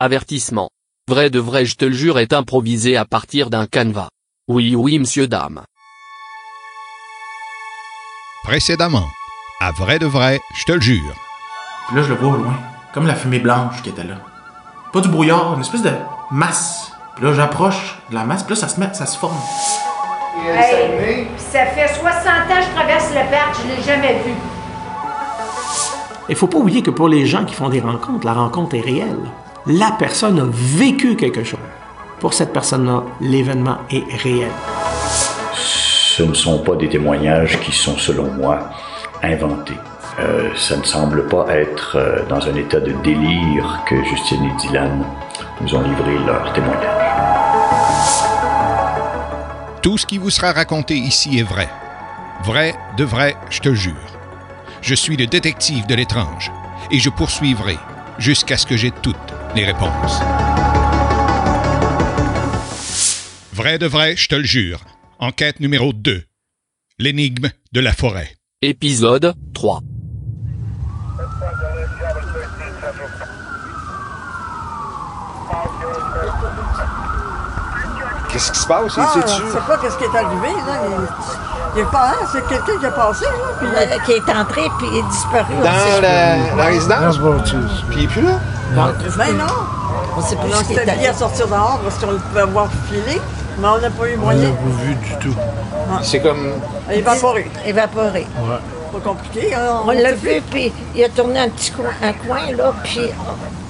Avertissement. 0.00 0.70
Vrai 1.08 1.28
de 1.28 1.40
vrai 1.40 1.64
je 1.64 1.74
te 1.74 1.84
le 1.84 1.92
jure 1.92 2.20
est 2.20 2.32
improvisé 2.32 2.96
à 2.96 3.04
partir 3.04 3.50
d'un 3.50 3.66
canevas. 3.66 4.10
Oui 4.46 4.76
oui 4.76 4.96
monsieur 5.00 5.26
dame. 5.26 5.64
Précédemment, 8.44 9.08
à 9.60 9.72
vrai 9.72 9.98
de 9.98 10.06
vrai, 10.06 10.40
je 10.54 10.64
te 10.66 10.70
le 10.70 10.80
jure. 10.80 11.16
Puis 11.88 11.96
là, 11.96 12.02
je 12.04 12.10
le 12.10 12.14
vois 12.14 12.28
au 12.28 12.36
loin, 12.36 12.54
comme 12.94 13.08
la 13.08 13.16
fumée 13.16 13.40
blanche 13.40 13.82
qui 13.82 13.88
était 13.88 14.04
là. 14.04 14.18
Pas 14.92 15.00
du 15.00 15.08
brouillard, 15.08 15.54
une 15.54 15.62
espèce 15.62 15.82
de 15.82 15.90
masse. 16.30 16.92
Puis 17.16 17.24
là, 17.24 17.32
j'approche 17.32 17.98
de 18.10 18.14
la 18.14 18.22
masse, 18.22 18.44
puis 18.44 18.54
là, 18.54 18.60
ça 18.60 18.68
se 18.68 18.78
met, 18.78 18.94
ça 18.94 19.04
se 19.04 19.18
forme. 19.18 19.36
Hey, 20.46 21.26
ça 21.38 21.66
fait 21.66 21.92
60 21.92 22.04
ans 22.04 22.42
que 22.48 22.62
je 22.62 22.74
traverse 22.76 23.08
le 23.10 23.30
parc, 23.32 23.56
je 23.62 23.74
l'ai 23.74 23.82
jamais 23.82 24.14
vu. 24.24 24.32
Il 26.28 26.36
faut 26.36 26.46
pas 26.46 26.58
oublier 26.58 26.84
que 26.84 26.90
pour 26.92 27.08
les 27.08 27.26
gens 27.26 27.44
qui 27.44 27.56
font 27.56 27.68
des 27.68 27.80
rencontres, 27.80 28.24
la 28.24 28.34
rencontre 28.34 28.76
est 28.76 28.80
réelle. 28.80 29.28
La 29.70 29.90
personne 29.98 30.40
a 30.40 30.46
vécu 30.50 31.14
quelque 31.14 31.44
chose. 31.44 31.60
Pour 32.20 32.32
cette 32.32 32.54
personne-là, 32.54 33.02
l'événement 33.20 33.76
est 33.90 34.02
réel. 34.22 34.50
Ce 35.52 36.22
ne 36.22 36.32
sont 36.32 36.60
pas 36.60 36.74
des 36.74 36.88
témoignages 36.88 37.60
qui 37.60 37.72
sont, 37.72 37.98
selon 37.98 38.30
moi, 38.32 38.70
inventés. 39.22 39.76
Euh, 40.20 40.48
ça 40.56 40.78
ne 40.78 40.84
semble 40.84 41.28
pas 41.28 41.44
être 41.50 41.96
euh, 41.96 42.24
dans 42.30 42.48
un 42.48 42.54
état 42.54 42.80
de 42.80 42.92
délire 43.04 43.82
que 43.86 44.02
Justine 44.04 44.42
et 44.44 44.56
Dylan 44.58 45.04
nous 45.60 45.74
ont 45.74 45.82
livré 45.82 46.18
leur 46.26 46.50
témoignage. 46.54 47.12
Tout 49.82 49.98
ce 49.98 50.06
qui 50.06 50.16
vous 50.16 50.30
sera 50.30 50.52
raconté 50.52 50.94
ici 50.94 51.38
est 51.38 51.42
vrai. 51.42 51.68
Vrai 52.42 52.74
de 52.96 53.04
vrai, 53.04 53.36
je 53.50 53.60
te 53.60 53.74
jure. 53.74 53.94
Je 54.80 54.94
suis 54.94 55.18
le 55.18 55.26
détective 55.26 55.86
de 55.86 55.94
l'étrange 55.94 56.50
et 56.90 56.98
je 56.98 57.10
poursuivrai 57.10 57.76
jusqu'à 58.18 58.56
ce 58.56 58.64
que 58.64 58.78
j'ai 58.78 58.90
toutes 58.90 59.34
les 59.58 59.64
réponses. 59.64 60.20
Vrai 63.52 63.78
de 63.78 63.86
vrai, 63.86 64.14
je 64.16 64.28
te 64.28 64.36
le 64.36 64.44
jure. 64.44 64.80
Enquête 65.18 65.58
numéro 65.58 65.92
2. 65.92 66.22
L'énigme 67.00 67.48
de 67.72 67.80
la 67.80 67.92
forêt. 67.92 68.36
Épisode 68.62 69.34
3. 69.54 69.80
Qu'est-ce 78.30 78.52
qui 78.52 78.58
se 78.60 78.66
passe? 78.66 78.92
Ah, 78.98 79.14
je 79.16 79.52
sais 79.52 79.58
pas 79.66 79.78
qu'est-ce 79.78 79.96
qui 79.98 80.04
est 80.04 80.16
arrivé, 80.16 80.48
là. 80.66 80.74
Il, 80.86 81.78
il 81.78 81.80
est 81.80 81.90
pas 81.90 82.12
c'est 82.30 82.46
quelqu'un 82.46 82.78
qui 82.78 82.84
est 82.86 82.90
passé, 82.90 83.24
là. 83.24 83.30
Puis, 83.58 83.68
Euh, 83.68 83.98
qui 84.04 84.12
est 84.12 84.30
entré 84.30 84.62
puis 84.78 84.86
il 84.92 84.98
est 84.98 85.08
disparu. 85.08 85.54
Dans 85.56 86.00
la, 86.02 86.54
la 86.54 86.64
résidence? 86.66 87.18
Puis 87.88 87.98
il 87.98 88.04
est 88.04 88.06
plus 88.08 88.22
là? 88.22 88.38
Mais 89.18 89.32
non, 89.32 89.44
On 90.16 90.20
sait 90.22 90.36
plus 90.36 90.48
on 90.52 90.56
ce 90.58 90.64
qui 90.64 90.72
est 90.72 90.76
s'était 90.76 90.84
mis 90.84 90.90
arrivé. 90.90 91.06
à 91.08 91.14
sortir 91.14 91.46
dehors 91.48 91.80
parce 91.82 91.98
qu'on 91.98 92.10
le 92.12 92.18
pouvait 92.18 92.44
voir 92.44 92.68
filer, 92.90 93.20
mais 93.58 93.68
on 93.68 93.78
n'a 93.80 93.90
pas 93.90 94.08
eu 94.08 94.16
moyen. 94.16 94.50
pas 94.50 94.82
vu 94.84 94.94
du 94.94 95.16
tout. 95.20 95.34
C'est 96.02 96.20
comme. 96.20 96.52
Évaporé. 96.92 97.50
Évaporé. 97.66 98.26
Pas 98.92 99.00
compliqué, 99.00 99.54
hein. 99.54 99.80
On 99.86 99.90
l'a 99.90 100.12
vu, 100.12 100.40
puis 100.50 100.72
il 100.94 101.04
a 101.04 101.08
tourné 101.10 101.40
un 101.40 101.48
petit 101.50 101.70
coin, 101.72 101.90
un 102.02 102.12
coin 102.14 102.40
là, 102.56 102.72
puis 102.82 103.00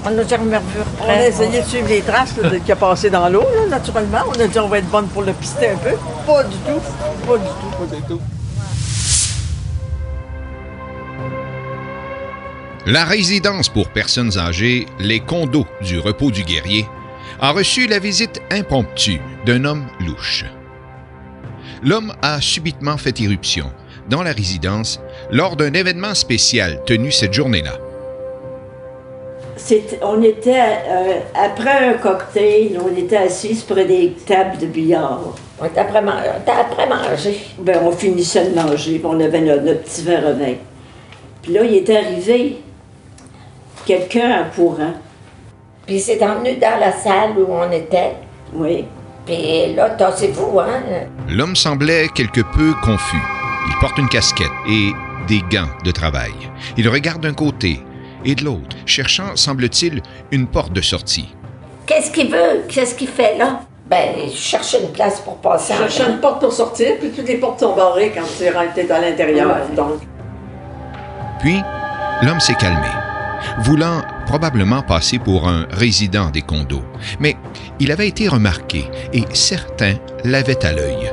on 0.06 0.10
n'a 0.10 0.26
jamais 0.26 0.56
revu 0.56 0.78
On 1.04 1.10
a 1.10 1.26
essayé 1.26 1.60
de 1.60 1.66
suivre 1.66 1.88
les 1.88 2.02
traces 2.02 2.36
là, 2.40 2.48
de- 2.50 2.58
qui 2.58 2.70
a 2.70 2.76
passé 2.76 3.10
dans 3.10 3.28
l'eau, 3.28 3.44
naturellement. 3.68 4.18
On 4.28 4.40
a 4.40 4.46
dit 4.46 4.58
on 4.60 4.68
va 4.68 4.78
être 4.78 4.88
bonne 4.90 5.06
pour 5.08 5.22
le 5.22 5.32
pister 5.32 5.70
un 5.70 5.76
peu. 5.76 5.90
Pas 6.26 6.44
du 6.44 6.56
tout. 6.58 6.80
Pas 7.26 7.36
du 7.36 7.44
tout, 7.46 7.76
pas 7.78 7.96
du 7.96 8.02
tout. 8.02 8.20
La 12.90 13.04
résidence 13.04 13.68
pour 13.68 13.90
personnes 13.90 14.38
âgées, 14.38 14.86
les 14.98 15.20
condos 15.20 15.66
du 15.82 15.98
repos 15.98 16.30
du 16.30 16.42
guerrier, 16.42 16.86
a 17.38 17.50
reçu 17.50 17.86
la 17.86 17.98
visite 17.98 18.40
impromptue 18.50 19.20
d'un 19.44 19.66
homme 19.66 19.84
louche. 20.00 20.46
L'homme 21.82 22.14
a 22.22 22.40
subitement 22.40 22.96
fait 22.96 23.20
irruption 23.20 23.66
dans 24.08 24.22
la 24.22 24.32
résidence 24.32 25.02
lors 25.30 25.54
d'un 25.56 25.74
événement 25.74 26.14
spécial 26.14 26.82
tenu 26.86 27.12
cette 27.12 27.34
journée-là. 27.34 27.76
On 30.00 30.22
était, 30.22 30.78
euh, 30.88 31.18
après 31.34 31.90
un 31.90 31.92
cocktail, 31.98 32.80
on 32.82 32.96
était 32.96 33.18
assis 33.18 33.62
près 33.68 33.84
des 33.84 34.12
tables 34.24 34.56
de 34.56 34.66
billard. 34.66 35.34
On 35.60 35.66
était 35.66 35.80
après, 35.80 36.00
manger. 36.00 37.38
Ben, 37.58 37.80
on 37.82 37.92
finissait 37.92 38.48
de 38.48 38.54
manger, 38.54 38.98
puis 38.98 39.04
on 39.06 39.20
avait 39.20 39.42
notre, 39.42 39.62
notre 39.62 39.82
petit 39.82 40.04
verre 40.04 40.26
à 40.26 40.32
vin. 40.32 40.54
Puis 41.42 41.52
là, 41.52 41.64
il 41.64 41.74
est 41.74 41.90
arrivé 41.90 42.56
quelqu'un 43.88 44.42
en 44.42 44.54
courant. 44.54 44.92
Puis 45.86 45.96
il 45.96 46.00
s'est 46.00 46.22
emmené 46.22 46.56
dans 46.56 46.78
la 46.78 46.92
salle 46.92 47.38
où 47.38 47.46
on 47.50 47.72
était. 47.72 48.16
Oui. 48.52 48.84
Puis 49.24 49.74
là, 49.74 49.90
tassez-vous, 49.90 50.60
hein? 50.60 50.82
L'homme 51.28 51.56
semblait 51.56 52.08
quelque 52.14 52.42
peu 52.42 52.74
confus. 52.82 53.22
Il 53.68 53.74
porte 53.80 53.96
une 53.96 54.08
casquette 54.08 54.52
et 54.68 54.92
des 55.26 55.42
gants 55.50 55.70
de 55.84 55.90
travail. 55.90 56.32
Il 56.76 56.88
regarde 56.88 57.22
d'un 57.22 57.32
côté 57.32 57.80
et 58.26 58.34
de 58.34 58.44
l'autre, 58.44 58.76
cherchant, 58.84 59.36
semble-t-il, 59.36 60.02
une 60.32 60.46
porte 60.46 60.72
de 60.72 60.82
sortie. 60.82 61.34
Qu'est-ce 61.86 62.10
qu'il 62.10 62.30
veut? 62.30 62.64
Qu'est-ce 62.68 62.94
qu'il 62.94 63.08
fait 63.08 63.38
là? 63.38 63.60
Ben, 63.88 64.16
je 64.30 64.36
cherchais 64.36 64.82
une 64.82 64.92
place 64.92 65.20
pour 65.20 65.38
passer 65.38 65.72
Je 65.72 65.78
cherchais 65.88 66.10
une 66.10 66.20
porte 66.20 66.40
pour 66.42 66.52
sortir, 66.52 66.96
puis 67.00 67.10
toutes 67.10 67.26
les 67.26 67.36
portes 67.36 67.60
sont 67.60 67.74
barrées 67.74 68.12
quand 68.14 68.24
tu 68.36 68.44
es 68.44 68.90
à 68.90 69.00
l'intérieur. 69.00 69.48
Ouais. 69.48 69.74
Donc, 69.74 70.00
Puis, 71.40 71.62
l'homme 72.22 72.40
s'est 72.40 72.54
calmé, 72.54 72.88
voulant 73.60 74.02
probablement 74.26 74.82
passer 74.82 75.18
pour 75.18 75.48
un 75.48 75.66
résident 75.70 76.30
des 76.30 76.42
condos. 76.42 76.84
Mais 77.20 77.36
il 77.80 77.92
avait 77.92 78.08
été 78.08 78.28
remarqué 78.28 78.84
et 79.12 79.24
certains 79.32 79.94
l'avaient 80.24 80.64
à 80.64 80.72
l'œil. 80.72 81.12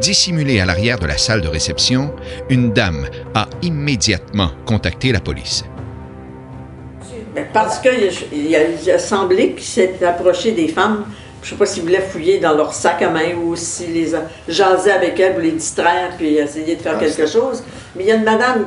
Dissimulée 0.00 0.60
à 0.60 0.66
l'arrière 0.66 0.98
de 0.98 1.06
la 1.06 1.18
salle 1.18 1.42
de 1.42 1.48
réception, 1.48 2.14
une 2.48 2.72
dame 2.72 3.06
a 3.34 3.48
immédiatement 3.60 4.50
contacté 4.64 5.12
la 5.12 5.20
police. 5.20 5.64
parce 7.52 7.80
qu'il 7.80 8.56
a, 8.56 8.98
semblé 8.98 9.52
qu'il 9.52 9.64
s'est 9.64 10.02
approché 10.02 10.52
des 10.52 10.68
femmes. 10.68 11.04
Je 11.42 11.50
sais 11.50 11.56
pas 11.56 11.66
s'il 11.66 11.82
voulait 11.82 12.00
fouiller 12.00 12.38
dans 12.38 12.54
leur 12.54 12.72
sac 12.72 13.02
à 13.02 13.10
main 13.10 13.34
ou 13.34 13.56
s'il 13.56 13.92
les 13.92 14.14
a 14.14 14.22
jasé 14.48 14.90
avec 14.90 15.18
elles 15.20 15.34
pour 15.34 15.42
les 15.42 15.52
distraire 15.52 16.12
puis 16.16 16.36
essayer 16.36 16.76
de 16.76 16.82
faire 16.82 16.98
quelque 16.98 17.26
chose. 17.26 17.62
Mais 17.94 18.04
il 18.04 18.08
y 18.08 18.12
a 18.12 18.16
une 18.16 18.24
madame 18.24 18.66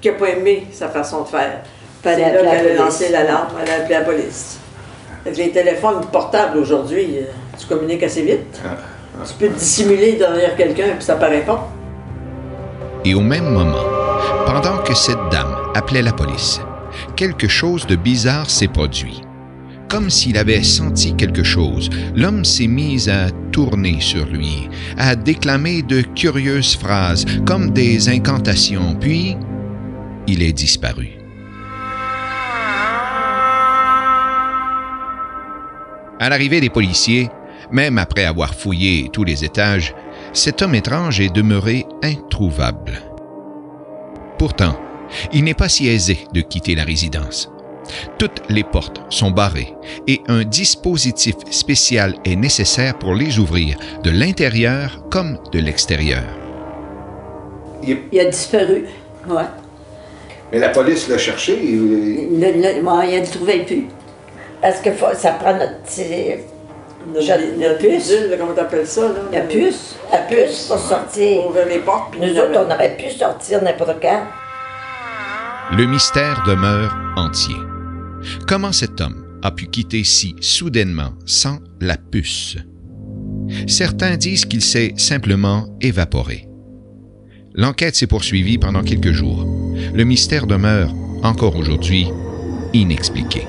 qui 0.00 0.08
n'a 0.08 0.14
pas 0.14 0.28
aimé 0.30 0.66
sa 0.72 0.88
façon 0.88 1.22
de 1.22 1.28
faire. 1.28 1.60
Fallait 2.02 2.24
C'est 2.24 2.42
là 2.42 2.50
qu'elle 2.50 2.58
a 2.58 2.62
police. 2.62 2.78
lancé 2.78 3.08
l'alarme, 3.10 3.48
elle 3.62 3.70
a 3.70 3.74
appelé 3.82 3.94
la 3.94 4.04
police. 4.04 4.58
Avec 5.24 5.36
les 5.38 5.50
téléphones 5.50 6.00
portables 6.10 6.56
aujourd'hui, 6.58 7.18
euh, 7.18 7.24
tu 7.58 7.66
communiques 7.66 8.02
assez 8.02 8.22
vite. 8.22 8.60
Tu 9.26 9.34
peux 9.34 9.48
te 9.48 9.58
dissimuler 9.58 10.12
derrière 10.12 10.56
quelqu'un 10.56 10.94
puis 10.96 11.04
ça 11.04 11.16
paraît 11.16 11.42
pas. 11.44 11.68
Et 13.04 13.14
au 13.14 13.20
même 13.20 13.50
moment, 13.50 13.84
pendant 14.46 14.78
que 14.78 14.94
cette 14.94 15.18
dame 15.30 15.54
appelait 15.74 16.02
la 16.02 16.12
police, 16.12 16.60
quelque 17.16 17.48
chose 17.48 17.86
de 17.86 17.96
bizarre 17.96 18.48
s'est 18.48 18.68
produit. 18.68 19.20
Comme 19.88 20.08
s'il 20.08 20.38
avait 20.38 20.62
senti 20.62 21.16
quelque 21.16 21.42
chose, 21.42 21.90
l'homme 22.14 22.44
s'est 22.44 22.68
mis 22.68 23.10
à 23.10 23.26
tourner 23.50 23.96
sur 24.00 24.24
lui, 24.26 24.68
à 24.96 25.16
déclamer 25.16 25.82
de 25.82 26.02
curieuses 26.02 26.76
phrases, 26.76 27.24
comme 27.44 27.70
des 27.70 28.08
incantations, 28.08 28.94
puis 29.00 29.36
il 30.30 30.42
est 30.42 30.52
disparu. 30.52 31.10
À 36.20 36.28
l'arrivée 36.28 36.60
des 36.60 36.70
policiers, 36.70 37.28
même 37.72 37.98
après 37.98 38.24
avoir 38.24 38.54
fouillé 38.54 39.08
tous 39.12 39.24
les 39.24 39.44
étages, 39.44 39.94
cet 40.32 40.62
homme 40.62 40.74
étrange 40.74 41.20
est 41.20 41.34
demeuré 41.34 41.86
introuvable. 42.02 43.02
Pourtant, 44.38 44.78
il 45.32 45.44
n'est 45.44 45.54
pas 45.54 45.68
si 45.68 45.88
aisé 45.88 46.26
de 46.32 46.40
quitter 46.40 46.74
la 46.74 46.84
résidence. 46.84 47.50
Toutes 48.18 48.42
les 48.48 48.62
portes 48.62 49.00
sont 49.08 49.32
barrées 49.32 49.74
et 50.06 50.20
un 50.28 50.44
dispositif 50.44 51.34
spécial 51.50 52.14
est 52.24 52.36
nécessaire 52.36 52.96
pour 52.98 53.14
les 53.14 53.38
ouvrir 53.38 53.76
de 54.04 54.10
l'intérieur 54.10 55.08
comme 55.10 55.38
de 55.52 55.58
l'extérieur. 55.58 56.22
Il 57.82 58.20
a 58.20 58.26
disparu. 58.26 58.84
Ouais. 59.26 59.42
Mais 60.52 60.58
la 60.58 60.70
police 60.70 61.08
l'a 61.08 61.18
cherché. 61.18 61.58
Il 61.62 62.38
ne- 62.38 62.46
ne- 62.46 62.82
ouais, 62.82 63.12
il 63.14 63.20
le 63.20 63.26
trouvait 63.26 63.64
plus. 63.64 63.84
Parce 64.60 64.80
que 64.80 64.90
faut- 64.92 65.14
ça 65.14 65.32
prend 65.32 65.52
notre 65.54 65.80
petit. 65.82 66.04
Notre, 67.14 67.22
Je- 67.24 67.60
notre 67.60 67.78
puce. 67.78 68.10
bidule, 68.10 68.30
là, 68.30 68.36
comment 68.38 68.52
t'appelles 68.52 68.86
ça? 68.86 69.02
Là, 69.02 69.14
La 69.32 69.40
puce. 69.42 69.96
La 70.12 70.18
puce 70.18 70.66
pour 70.68 70.78
sortir. 70.78 71.36
Pour 71.42 71.50
ouvrir 71.50 71.66
les 71.66 71.78
portes. 71.78 72.10
puis 72.12 72.20
Nous 72.20 72.26
il 72.28 72.40
autres, 72.40 72.48
avait- 72.58 72.58
on 72.58 72.74
aurait 72.74 72.96
pu 72.96 73.10
sortir 73.10 73.62
n'importe 73.62 73.96
quand. 74.02 74.22
Le 75.76 75.86
mystère 75.86 76.42
demeure 76.46 76.94
entier. 77.16 77.54
Comment 78.46 78.72
cet 78.72 79.00
homme 79.00 79.24
a 79.42 79.50
pu 79.52 79.66
quitter 79.66 80.04
si 80.04 80.34
soudainement 80.40 81.12
sans 81.26 81.58
la 81.80 81.96
puce? 81.96 82.56
Certains 83.66 84.16
disent 84.16 84.44
qu'il 84.44 84.60
s'est 84.62 84.92
simplement 84.96 85.66
évaporé. 85.80 86.46
L'enquête 87.54 87.94
s'est 87.96 88.06
poursuivie 88.06 88.58
pendant 88.58 88.82
quelques 88.82 89.12
jours. 89.12 89.44
Le 89.92 90.04
mystère 90.04 90.46
demeure, 90.46 90.94
encore 91.22 91.56
aujourd'hui, 91.56 92.08
inexpliquée. 92.72 93.46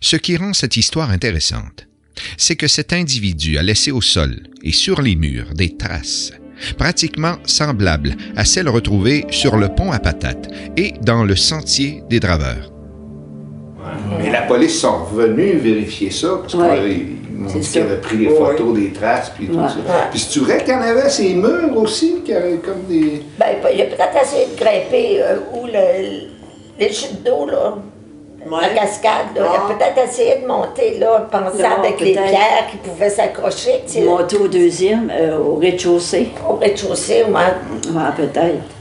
Ce 0.00 0.16
qui 0.16 0.36
rend 0.36 0.52
cette 0.52 0.76
histoire 0.76 1.10
intéressante, 1.10 1.86
c'est 2.36 2.56
que 2.56 2.68
cet 2.68 2.92
individu 2.92 3.58
a 3.58 3.62
laissé 3.62 3.90
au 3.90 4.00
sol 4.00 4.48
et 4.62 4.72
sur 4.72 5.02
les 5.02 5.16
murs 5.16 5.54
des 5.54 5.76
traces 5.76 6.32
pratiquement 6.78 7.36
semblables 7.44 8.14
à 8.36 8.44
celles 8.44 8.68
retrouvées 8.68 9.26
sur 9.30 9.56
le 9.56 9.68
pont 9.68 9.92
à 9.92 9.98
patates 9.98 10.48
et 10.76 10.94
dans 11.02 11.24
le 11.24 11.36
sentier 11.36 12.02
des 12.08 12.20
draveurs. 12.20 12.72
Mais 14.18 14.30
la 14.30 14.42
police 14.42 14.80
sont 14.80 15.04
revenus 15.04 15.60
vérifier 15.62 16.10
ça, 16.10 16.40
parce 16.40 16.54
qu'ils 16.54 17.16
qu'ils 17.52 17.82
avaient 17.82 18.00
pris 18.00 18.16
les 18.18 18.30
photos 18.30 18.74
des 18.74 18.92
traces, 18.92 19.30
puis 19.30 19.46
tout 19.48 19.54
ça. 19.54 19.76
Puis 20.10 20.20
c'est 20.28 20.40
vrai 20.40 20.58
qu'il 20.58 20.74
y 20.74 20.76
en 20.76 20.82
avait 20.82 21.08
ces 21.08 21.34
murs 21.34 21.76
aussi, 21.76 22.22
qui 22.24 22.32
avaient 22.34 22.56
comme 22.58 22.82
des... 22.88 23.22
Ben, 23.38 23.46
il 23.72 23.82
a 23.82 23.84
peut-être 23.86 24.22
essayé 24.22 24.46
de 24.46 24.58
grimper 24.58 25.22
euh, 25.22 25.38
où 25.54 25.66
le, 25.66 26.28
les 26.78 26.92
chutes 26.92 27.22
d'eau, 27.22 27.46
là. 27.46 27.74
La 28.48 28.68
cascade, 28.68 29.34
là. 29.34 29.42
il 29.42 29.56
a 29.56 29.74
peut-être 29.74 30.08
essayé 30.08 30.36
de 30.40 30.46
monter, 30.46 30.98
là, 31.00 31.26
pensant 31.30 31.80
avec 31.82 32.00
les 32.00 32.12
pierres 32.12 32.66
qui 32.70 32.76
pouvaient 32.76 33.10
s'accrocher. 33.10 33.82
Monter 34.04 34.36
au 34.36 34.46
deuxième, 34.46 35.10
euh, 35.10 35.36
au 35.38 35.56
rez-de-chaussée. 35.56 36.28
Au 36.48 36.54
rez-de-chaussée, 36.54 37.24
oui. 37.26 37.34
Ouais, 37.92 38.02
peut-être. 38.16 38.75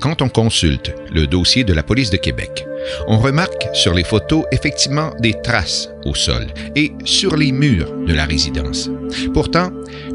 Quand 0.00 0.22
on 0.22 0.30
consulte 0.30 0.94
le 1.12 1.26
dossier 1.26 1.62
de 1.62 1.74
la 1.74 1.82
police 1.82 2.10
de 2.10 2.16
Québec, 2.16 2.64
on 3.06 3.18
remarque 3.18 3.68
sur 3.74 3.92
les 3.92 4.02
photos 4.02 4.44
effectivement 4.50 5.12
des 5.20 5.34
traces 5.42 5.90
au 6.06 6.14
sol 6.14 6.46
et 6.74 6.92
sur 7.04 7.36
les 7.36 7.52
murs 7.52 7.92
de 8.06 8.14
la 8.14 8.24
résidence. 8.24 8.90
Pourtant, 9.34 9.70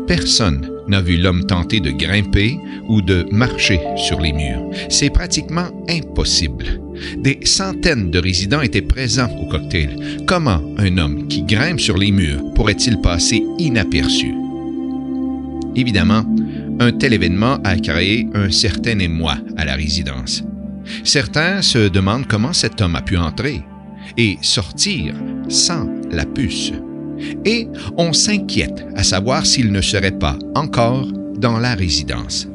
personne 0.07 0.67
n'a 0.87 1.01
vu 1.01 1.17
l'homme 1.17 1.45
tenter 1.45 1.79
de 1.79 1.91
grimper 1.91 2.57
ou 2.87 3.01
de 3.01 3.27
marcher 3.31 3.79
sur 3.95 4.19
les 4.19 4.33
murs. 4.33 4.71
C'est 4.89 5.11
pratiquement 5.11 5.67
impossible. 5.87 6.81
Des 7.17 7.39
centaines 7.43 8.09
de 8.09 8.19
résidents 8.19 8.61
étaient 8.61 8.81
présents 8.81 9.29
au 9.39 9.47
cocktail. 9.49 10.23
Comment 10.25 10.61
un 10.77 10.97
homme 10.97 11.27
qui 11.27 11.43
grimpe 11.43 11.79
sur 11.79 11.97
les 11.97 12.11
murs 12.11 12.41
pourrait-il 12.55 13.01
passer 13.01 13.43
inaperçu? 13.59 14.33
Évidemment, 15.75 16.23
un 16.79 16.91
tel 16.91 17.13
événement 17.13 17.57
a 17.63 17.75
créé 17.77 18.27
un 18.33 18.51
certain 18.51 18.99
émoi 18.99 19.35
à 19.57 19.65
la 19.65 19.75
résidence. 19.75 20.43
Certains 21.03 21.61
se 21.61 21.87
demandent 21.87 22.27
comment 22.27 22.53
cet 22.53 22.81
homme 22.81 22.95
a 22.95 23.01
pu 23.01 23.17
entrer 23.17 23.63
et 24.17 24.37
sortir 24.41 25.15
sans 25.49 25.87
la 26.11 26.25
puce. 26.25 26.71
Et 27.45 27.67
on 27.97 28.13
s'inquiète 28.13 28.85
à 28.95 29.03
savoir 29.03 29.45
s'il 29.45 29.71
ne 29.71 29.81
serait 29.81 30.11
pas 30.11 30.37
encore 30.55 31.07
dans 31.35 31.59
la 31.59 31.75
résidence. 31.75 32.47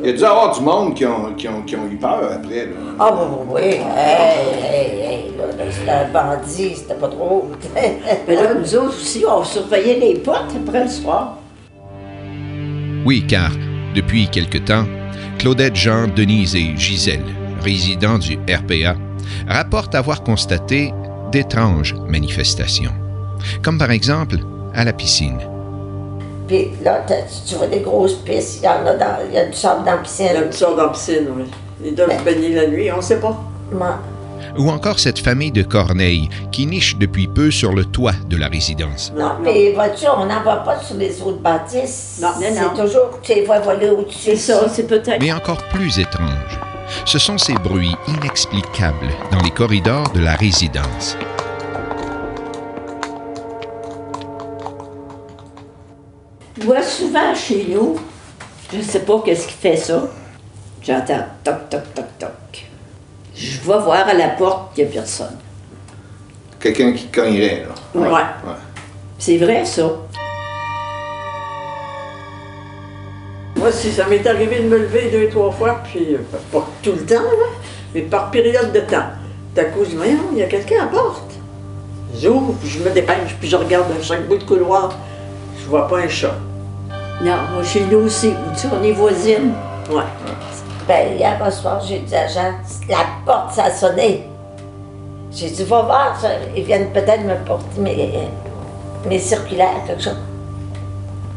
Il 0.00 0.06
y 0.06 0.10
a 0.10 0.12
dû 0.12 0.20
y 0.20 0.24
avoir 0.24 0.54
du 0.54 0.62
monde 0.62 0.94
qui 0.94 1.06
ont, 1.06 1.34
qui 1.34 1.48
ont, 1.48 1.62
qui 1.62 1.76
ont 1.76 1.90
eu 1.90 1.96
peur 1.96 2.30
après. 2.30 2.66
Là. 2.66 2.72
Ah, 2.98 3.14
oui, 3.14 3.26
oui, 3.30 3.46
oui. 3.54 3.62
Hey, 3.62 4.60
hey, 4.62 5.00
hey, 5.00 5.32
là, 5.38 5.64
c'était 5.70 5.90
un 5.90 6.12
bandit, 6.12 6.74
c'était 6.76 6.94
pas 6.94 7.08
trop. 7.08 7.50
Mais 8.28 8.34
là, 8.34 8.54
nous 8.54 8.74
autres 8.76 8.88
aussi, 8.88 9.24
on 9.26 9.42
surveillait 9.42 9.98
les 9.98 10.14
portes 10.16 10.52
après 10.54 10.84
le 10.84 10.90
soir. 10.90 11.38
Oui, 13.04 13.24
car 13.26 13.50
depuis 13.94 14.28
quelque 14.28 14.58
temps, 14.58 14.86
Claudette, 15.38 15.76
Jean, 15.76 16.06
Denise 16.08 16.56
et 16.56 16.74
Gisèle, 16.76 17.24
résidents 17.62 18.18
du 18.18 18.38
RPA, 18.48 18.96
rapportent 19.46 19.94
avoir 19.94 20.22
constaté 20.22 20.92
d'étranges 21.30 21.94
manifestations, 22.08 22.92
comme 23.62 23.78
par 23.78 23.90
exemple 23.90 24.36
à 24.74 24.84
la 24.84 24.92
piscine. 24.92 25.38
Puis 26.48 26.70
là, 26.82 27.04
tu 27.46 27.54
vois 27.56 27.66
des 27.66 27.80
grosses 27.80 28.14
pistes, 28.14 28.60
il 28.62 28.64
y 28.64 28.68
en 28.68 28.86
a 28.86 28.94
dans, 28.94 29.18
il 29.28 29.34
y 29.34 29.38
a 29.38 29.46
du 29.46 29.56
sable 29.56 29.84
dans 29.84 29.92
la 29.92 29.98
piscine. 29.98 30.26
Il 30.30 30.34
y 30.34 30.42
a 30.42 30.44
du 30.44 30.56
sable 30.56 30.76
dans 30.76 30.84
la 30.84 30.88
piscine, 30.90 31.26
oui. 31.36 31.44
Ils 31.84 31.94
doivent 31.94 32.18
se 32.18 32.24
baigner 32.24 32.54
la 32.54 32.66
nuit, 32.68 32.90
on 32.90 32.98
ne 32.98 33.02
sait 33.02 33.20
pas. 33.20 33.38
Moi. 33.72 33.98
Ou 34.56 34.70
encore 34.70 35.00
cette 35.00 35.18
famille 35.18 35.50
de 35.50 35.62
Corneille 35.62 36.28
qui 36.52 36.66
niche 36.66 36.96
depuis 36.96 37.26
peu 37.26 37.50
sur 37.50 37.72
le 37.72 37.84
toit 37.84 38.14
de 38.28 38.36
la 38.36 38.46
résidence. 38.46 39.12
Non, 39.16 39.32
mais 39.42 39.72
voitures, 39.72 40.16
on 40.18 40.26
n'en 40.26 40.42
voit 40.42 40.62
pas 40.62 40.78
sur 40.80 40.96
les 40.96 41.20
autres 41.22 41.40
bâtisses. 41.40 42.20
Non, 42.22 42.28
non, 42.40 42.54
non. 42.54 42.70
C'est 42.76 42.82
toujours, 42.82 43.20
tu 43.22 43.34
les 43.34 43.44
vois 43.44 43.58
voler 43.58 43.90
au-dessus. 43.90 44.18
C'est 44.22 44.36
ça, 44.36 44.68
c'est 44.68 44.86
peut-être. 44.86 45.20
Mais 45.20 45.32
encore 45.32 45.62
plus 45.68 45.98
étrange, 45.98 46.60
ce 47.04 47.18
sont 47.18 47.36
ces 47.36 47.54
bruits 47.54 47.96
inexplicables 48.06 49.10
dans 49.32 49.40
les 49.40 49.50
corridors 49.50 50.10
de 50.12 50.20
la 50.20 50.34
résidence. 50.34 51.16
Je 56.56 56.62
vois 56.64 56.82
souvent 56.82 57.34
chez 57.34 57.66
nous, 57.68 57.96
je 58.72 58.78
ne 58.78 58.82
sais 58.82 59.00
pas 59.00 59.20
qu'est-ce 59.24 59.48
qui 59.48 59.54
fait 59.54 59.76
ça. 59.76 60.08
J'entends 60.80 61.26
toc, 61.42 61.68
toc, 61.68 61.94
toc. 61.94 62.04
Je 63.64 63.72
vais 63.72 63.78
voir 63.78 64.06
à 64.06 64.12
la 64.12 64.28
porte 64.28 64.74
qu'il 64.74 64.84
n'y 64.84 64.90
a 64.90 64.92
personne. 64.92 65.38
Quelqu'un 66.60 66.92
qui 66.92 67.06
cognerait, 67.06 67.64
là. 67.66 67.98
Ouais. 67.98 68.08
Ouais. 68.08 68.56
C'est 69.18 69.38
vrai, 69.38 69.64
ça. 69.64 69.90
Moi, 73.56 73.72
si 73.72 73.90
ça 73.90 74.06
m'est 74.06 74.26
arrivé 74.26 74.60
de 74.60 74.68
me 74.68 74.76
lever 74.76 75.10
deux, 75.10 75.30
trois 75.30 75.50
fois, 75.50 75.80
puis 75.82 76.14
euh, 76.14 76.18
pas 76.52 76.68
tout 76.82 76.92
le 76.92 77.06
temps, 77.06 77.22
là, 77.22 77.46
mais 77.94 78.02
par 78.02 78.30
période 78.30 78.70
de 78.70 78.80
temps. 78.80 79.06
D'un 79.54 79.64
coup, 79.64 79.84
je 79.84 79.90
dis, 79.90 79.96
voyons, 79.96 80.18
il 80.32 80.38
y 80.38 80.42
a 80.42 80.46
quelqu'un 80.46 80.82
à 80.82 80.84
la 80.84 80.86
porte. 80.88 81.32
J'ouvre, 82.20 82.54
puis 82.60 82.68
je 82.68 82.80
me 82.80 82.90
dépêche, 82.90 83.34
puis 83.40 83.48
je 83.48 83.56
regarde 83.56 83.86
à 83.98 84.02
chaque 84.02 84.28
bout 84.28 84.36
de 84.36 84.44
couloir. 84.44 84.94
Je 85.58 85.66
vois 85.66 85.88
pas 85.88 86.00
un 86.00 86.08
chat. 86.08 86.34
Non, 87.22 87.36
moi, 87.54 87.62
chez 87.64 87.86
nous 87.90 88.00
aussi. 88.00 88.34
Tu 88.52 88.60
sais, 88.60 88.68
on 88.78 88.84
est 88.84 88.92
voisines. 88.92 89.54
Ouais. 89.90 90.02
Ben, 90.86 91.16
hier 91.16 91.40
au 91.46 91.50
soir, 91.50 91.80
j'ai 91.80 92.00
dit 92.00 92.14
à 92.14 92.26
Jean, 92.26 92.52
la 92.88 93.06
porte, 93.24 93.54
ça 93.54 93.64
a 93.64 93.70
sonné. 93.70 94.24
J'ai 95.32 95.50
dit, 95.50 95.64
va 95.64 95.82
voir, 95.82 96.18
ça. 96.20 96.28
ils 96.54 96.62
viennent 96.62 96.90
peut-être 96.90 97.22
me 97.22 97.34
porter 97.46 97.80
mes, 97.80 98.28
mes 99.08 99.18
circulaires, 99.18 99.82
quelque 99.86 100.02
chose. 100.02 100.18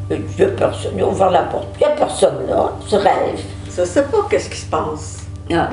Il 0.09 0.21
n'y 0.37 0.43
a 0.43 0.47
personne, 0.47 0.91
il 0.95 1.01
a 1.01 1.07
ouvert 1.07 1.31
la 1.31 1.43
porte. 1.43 1.67
Il 1.75 1.79
n'y 1.79 1.93
a 1.93 1.95
personne 1.95 2.47
là, 2.49 2.71
tu 2.87 2.95
rêves. 2.95 3.41
Je 3.75 3.83
sais 3.83 4.03
pas 4.03 4.17
qu'est-ce 4.29 4.49
qui 4.49 4.57
se 4.57 4.65
passe. 4.65 5.25
Ah. 5.53 5.69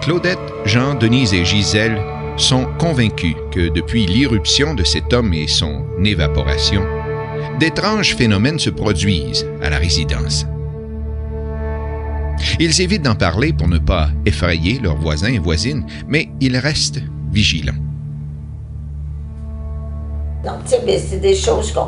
Claudette, 0.00 0.38
Jean, 0.64 0.94
Denise 0.94 1.32
et 1.32 1.44
Gisèle 1.44 2.00
sont 2.36 2.66
convaincus 2.78 3.36
que 3.50 3.68
depuis 3.68 4.06
l'irruption 4.06 4.74
de 4.74 4.82
cet 4.82 5.12
homme 5.12 5.32
et 5.32 5.46
son 5.46 5.84
évaporation, 6.04 6.82
d'étranges 7.62 8.16
phénomènes 8.16 8.58
se 8.58 8.70
produisent 8.70 9.46
à 9.62 9.70
la 9.70 9.76
résidence. 9.78 10.44
Ils 12.58 12.80
évitent 12.80 13.02
d'en 13.04 13.14
parler 13.14 13.52
pour 13.52 13.68
ne 13.68 13.78
pas 13.78 14.08
effrayer 14.26 14.80
leurs 14.82 14.96
voisins 14.96 15.28
et 15.32 15.38
voisines, 15.38 15.86
mais 16.08 16.28
ils 16.40 16.56
restent 16.56 16.98
vigilants. 17.30 17.78
Non, 20.44 20.54
tu 20.64 20.70
sais, 20.70 20.80
mais 20.84 20.98
c'est 20.98 21.18
des 21.20 21.36
choses 21.36 21.70
qu'on 21.70 21.86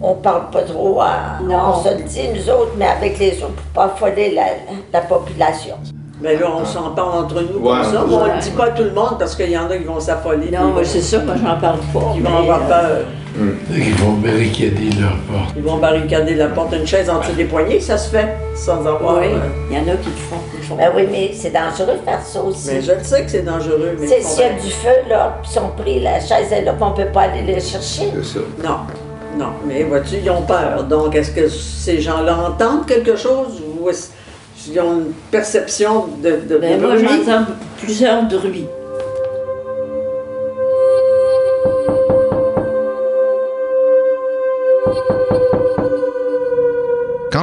on 0.00 0.14
parle 0.14 0.50
pas 0.50 0.62
trop, 0.62 1.00
à, 1.00 1.40
Non. 1.42 1.72
on 1.74 1.82
se 1.82 1.88
le 1.88 2.04
dit, 2.04 2.20
nous 2.32 2.48
autres, 2.48 2.74
mais 2.78 2.86
avec 2.86 3.18
les 3.18 3.32
autres, 3.42 3.54
pour 3.54 3.64
pas 3.74 3.84
affoler 3.86 4.36
la, 4.36 4.44
la 4.92 5.00
population. 5.00 5.74
Mais 6.22 6.36
là, 6.36 6.46
on 6.56 6.64
s'en 6.64 6.90
parle 6.90 7.24
entre 7.24 7.42
nous 7.42 7.58
Ouais. 7.58 7.72
comme 7.82 7.92
ça. 7.92 8.04
mais 8.08 8.14
on 8.14 8.36
ne 8.36 8.40
dit 8.40 8.50
pas 8.50 8.66
à 8.66 8.70
tout 8.70 8.84
le 8.84 8.92
monde 8.92 9.16
parce 9.18 9.34
qu'il 9.34 9.50
y 9.50 9.58
en 9.58 9.68
a 9.68 9.76
qui 9.76 9.82
vont 9.82 9.98
s'affoler. 9.98 10.48
Non, 10.52 10.72
c'est 10.84 11.02
ça, 11.02 11.18
moi, 11.24 11.34
j'en 11.42 11.58
parle 11.58 11.80
pas. 11.92 12.12
Ils 12.14 12.22
vont 12.22 12.36
avoir 12.38 12.60
euh, 12.70 13.02
Ils 13.70 13.94
vont 13.96 14.12
barricader 14.12 14.90
leur 15.00 15.16
porte. 15.28 15.54
Ils 15.56 15.62
vont 15.62 15.78
barricader 15.78 16.34
la 16.36 16.46
porte, 16.48 16.72
une 16.74 16.86
chaise 16.86 17.10
en 17.10 17.18
dessous 17.20 17.32
des 17.32 17.44
poignets, 17.44 17.80
ça 17.80 17.98
se 17.98 18.10
fait, 18.10 18.28
sans 18.54 18.86
avoir. 18.86 19.18
Oui, 19.18 19.26
il 19.70 19.76
y 19.76 19.80
en 19.80 19.82
a 19.82 19.96
qui 19.96 20.08
le 20.10 20.16
font. 20.16 20.36
qui 20.50 20.56
le 20.58 20.62
font. 20.62 20.76
Ben 20.76 20.90
oui, 20.94 21.08
mais 21.10 21.32
c'est 21.34 21.50
dangereux 21.50 21.98
de 21.98 22.04
faire 22.08 22.22
ça 22.22 22.40
aussi. 22.42 22.68
Mais 22.72 22.82
je 22.82 22.92
le 22.92 23.02
sais 23.02 23.24
que 23.24 23.30
c'est 23.30 23.42
dangereux. 23.44 23.96
Mais 23.98 24.06
s'il 24.20 24.40
y 24.40 24.46
a 24.46 24.52
du 24.52 24.70
feu, 24.70 25.08
là, 25.08 25.38
puis 25.42 25.50
ils 25.50 25.54
sont 25.54 25.68
pris, 25.76 26.00
la 26.00 26.20
chaise 26.20 26.52
est 26.52 26.62
là, 26.62 26.72
puis 26.74 26.84
on 26.84 26.92
peut 26.92 27.10
pas 27.12 27.22
aller 27.22 27.42
les 27.42 27.60
chercher. 27.60 28.10
C'est 28.14 28.24
ça. 28.24 28.40
Non, 28.62 28.76
non. 29.36 29.50
Mais 29.66 29.82
vois-tu, 29.82 30.16
ils 30.22 30.30
ont 30.30 30.42
peur. 30.42 30.84
Donc, 30.84 31.16
est-ce 31.16 31.32
que 31.32 31.48
ces 31.48 32.00
gens-là 32.00 32.36
entendent 32.38 32.86
quelque 32.86 33.16
chose 33.16 33.60
ou 33.80 33.88
est-ce 33.90 34.10
qu'ils 34.56 34.80
ont 34.80 34.92
une 35.00 35.12
perception 35.32 36.06
de, 36.22 36.38
de, 36.48 36.58
Ben, 36.58 36.80
de 36.80 36.86
moi, 36.86 36.96
j'entends 36.96 37.46
plusieurs 37.82 38.22
bruits. 38.28 38.66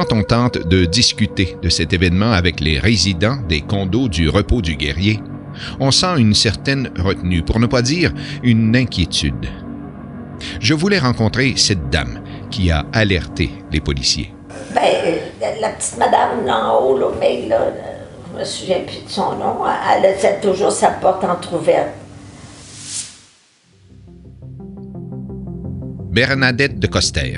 Quand 0.02 0.16
on 0.16 0.24
tente 0.24 0.58
de 0.58 0.84
discuter 0.84 1.56
de 1.62 1.68
cet 1.68 1.92
événement 1.92 2.32
avec 2.32 2.58
les 2.58 2.80
résidents 2.80 3.36
des 3.48 3.60
condos 3.60 4.08
du 4.08 4.28
repos 4.28 4.60
du 4.60 4.74
guerrier, 4.74 5.20
on 5.78 5.92
sent 5.92 6.18
une 6.18 6.34
certaine 6.34 6.90
retenue, 6.98 7.44
pour 7.44 7.60
ne 7.60 7.66
pas 7.66 7.82
dire 7.82 8.12
une 8.42 8.74
inquiétude. 8.74 9.46
Je 10.58 10.74
voulais 10.74 10.98
rencontrer 10.98 11.54
cette 11.56 11.88
dame 11.88 12.20
qui 12.50 12.72
a 12.72 12.84
alerté 12.92 13.50
les 13.70 13.80
policiers. 13.80 14.34
Ben, 14.74 14.80
euh, 14.82 15.18
la 15.60 15.68
petite 15.68 15.98
madame 15.98 16.46
là 16.46 16.66
en 16.66 16.84
haut, 16.84 16.98
là, 16.98 17.06
mais 17.20 17.46
là, 17.46 17.60
euh, 17.60 17.70
je 18.32 18.40
me 18.40 18.44
souviens 18.44 18.80
plus 18.80 19.04
de 19.06 19.08
son 19.08 19.36
nom, 19.36 19.58
elle 19.94 20.02
laissait 20.02 20.40
toujours 20.40 20.72
sa 20.72 20.88
porte 20.88 21.22
entrouverte. 21.22 21.90
Bernadette 26.10 26.80
de 26.80 26.88
Coster, 26.88 27.36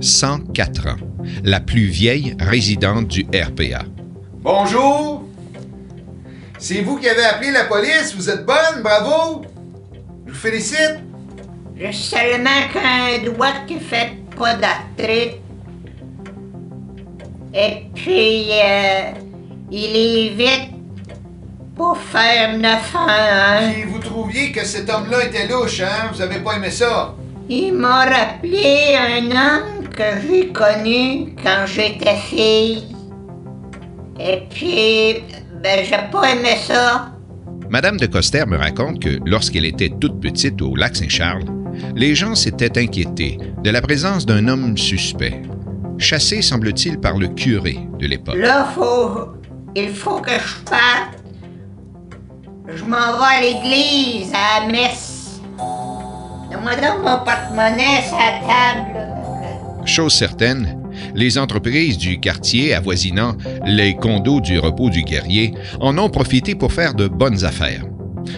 104 0.00 0.86
ans, 0.86 1.07
la 1.44 1.60
plus 1.60 1.86
vieille 1.86 2.36
résidente 2.38 3.08
du 3.08 3.22
RPA. 3.22 3.84
Bonjour! 4.40 5.24
C'est 6.58 6.82
vous 6.82 6.98
qui 6.98 7.08
avez 7.08 7.24
appelé 7.24 7.50
la 7.52 7.64
police, 7.64 8.14
vous 8.16 8.28
êtes 8.28 8.44
bonne, 8.44 8.82
bravo! 8.82 9.42
Je 10.26 10.32
vous 10.32 10.38
félicite! 10.38 10.98
J'ai 11.76 11.92
seulement 11.92 12.50
qu'un 12.72 13.30
doigt 13.30 13.52
qui 13.66 13.78
fait 13.78 14.12
pas 14.36 14.54
d'arthrite. 14.54 15.36
Et 17.54 17.86
puis, 17.94 18.50
euh, 18.50 19.12
il 19.70 19.96
est 19.96 20.28
vite 20.34 20.70
pour 21.76 21.96
faire 21.96 22.58
9 22.58 22.96
ans. 22.96 23.06
Hein. 23.08 23.70
Puis 23.72 23.84
vous 23.84 24.00
trouviez 24.00 24.50
que 24.50 24.64
cet 24.64 24.90
homme-là 24.90 25.26
était 25.26 25.46
louche, 25.46 25.80
hein? 25.80 26.10
Vous 26.12 26.20
avez 26.20 26.40
pas 26.40 26.56
aimé 26.56 26.70
ça? 26.70 27.14
Il 27.48 27.74
m'a 27.74 28.04
rappelé 28.04 28.96
un 28.96 29.30
homme 29.30 29.77
que 29.98 30.04
j'ai 30.22 30.48
connu 30.52 31.34
quand 31.42 31.66
j'étais 31.66 32.14
fille. 32.14 32.84
Et 34.20 34.42
puis, 34.48 35.24
ben, 35.60 35.84
j'ai 35.84 36.10
pas 36.12 36.30
aimé 36.30 36.56
ça. 36.64 37.10
Madame 37.68 37.96
de 37.96 38.06
Coster 38.06 38.44
me 38.46 38.56
raconte 38.56 39.00
que 39.00 39.18
lorsqu'elle 39.26 39.64
était 39.64 39.90
toute 40.00 40.20
petite 40.20 40.62
au 40.62 40.76
lac 40.76 40.94
Saint-Charles, 40.94 41.44
les 41.96 42.14
gens 42.14 42.36
s'étaient 42.36 42.78
inquiétés 42.78 43.38
de 43.64 43.70
la 43.70 43.82
présence 43.82 44.24
d'un 44.24 44.46
homme 44.46 44.78
suspect, 44.78 45.42
chassé 45.98 46.42
semble-t-il 46.42 47.00
par 47.00 47.18
le 47.18 47.26
curé 47.26 47.80
de 47.98 48.06
l'époque. 48.06 48.36
Là, 48.36 48.66
faut, 48.72 49.32
il 49.74 49.90
faut 49.90 50.20
que 50.20 50.30
je 50.30 50.70
parte. 50.70 51.24
Je 52.68 52.84
m'en 52.84 53.18
vais 53.18 53.36
à 53.36 53.40
l'église, 53.40 54.32
à 54.32 54.60
la 54.60 54.72
messe. 54.72 55.40
Donne-moi 56.52 56.76
donc 56.76 56.98
mon 57.04 57.18
porte-monnaie 57.24 58.04
la 58.12 58.46
table. 58.46 59.07
Chose 59.88 60.12
certaine, 60.12 60.78
les 61.14 61.38
entreprises 61.38 61.96
du 61.96 62.20
quartier 62.20 62.74
avoisinant 62.74 63.34
les 63.64 63.96
condos 63.96 64.42
du 64.42 64.58
repos 64.58 64.90
du 64.90 65.02
guerrier 65.02 65.54
en 65.80 65.96
ont 65.96 66.10
profité 66.10 66.54
pour 66.54 66.74
faire 66.74 66.92
de 66.92 67.08
bonnes 67.08 67.42
affaires. 67.42 67.84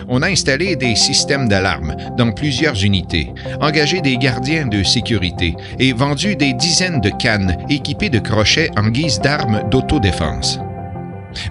On 0.09 0.23
a 0.23 0.29
installé 0.29 0.77
des 0.77 0.95
systèmes 0.95 1.49
d'alarme 1.49 1.97
dans 2.17 2.31
plusieurs 2.31 2.85
unités, 2.85 3.33
engagé 3.61 4.01
des 4.01 4.17
gardiens 4.17 4.69
de 4.69 4.85
sécurité 4.85 5.57
et 5.81 5.93
vendu 5.93 6.37
des 6.37 6.53
dizaines 6.53 7.01
de 7.01 7.11
cannes 7.11 7.57
équipées 7.69 8.11
de 8.11 8.21
crochets 8.21 8.71
en 8.77 8.89
guise 8.89 9.19
d'armes 9.19 9.69
d'autodéfense. 9.73 10.61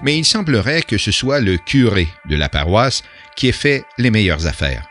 Mais 0.02 0.16
il 0.16 0.24
semblerait 0.24 0.82
que 0.82 0.96
ce 0.96 1.12
soit 1.12 1.40
le 1.40 1.58
curé 1.58 2.08
de 2.26 2.36
la 2.36 2.48
paroisse 2.48 3.02
qui 3.36 3.48
ait 3.48 3.52
fait 3.52 3.84
les 3.98 4.10
meilleures 4.10 4.46
affaires. 4.46 4.88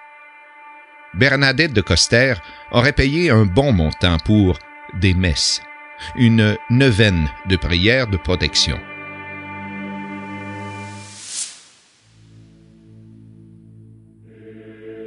Bernadette 1.16 1.74
de 1.74 1.82
Coster 1.82 2.36
aurait 2.72 2.94
payé 2.94 3.32
un 3.32 3.46
bon 3.46 3.74
montant 3.74 4.18
pour 4.24 4.60
des 5.01 5.13
messes, 5.13 5.62
une 6.15 6.55
neuvaine 6.69 7.27
de 7.48 7.55
prières 7.55 8.08
de 8.08 8.17
protection. 8.17 8.77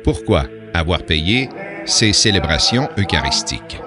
Pourquoi 0.05 0.47
avoir 0.75 1.05
payé 1.05 1.49
ces 1.85 2.13
célébrations 2.13 2.89
eucharistiques? 2.99 3.81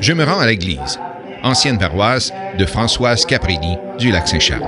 Je 0.00 0.12
me 0.12 0.24
rends 0.24 0.40
à 0.40 0.46
l'église, 0.46 0.98
ancienne 1.42 1.78
paroisse 1.78 2.32
de 2.56 2.64
Françoise 2.64 3.26
Caprini 3.26 3.76
du 3.98 4.10
lac 4.10 4.26
Saint-Charles. 4.26 4.64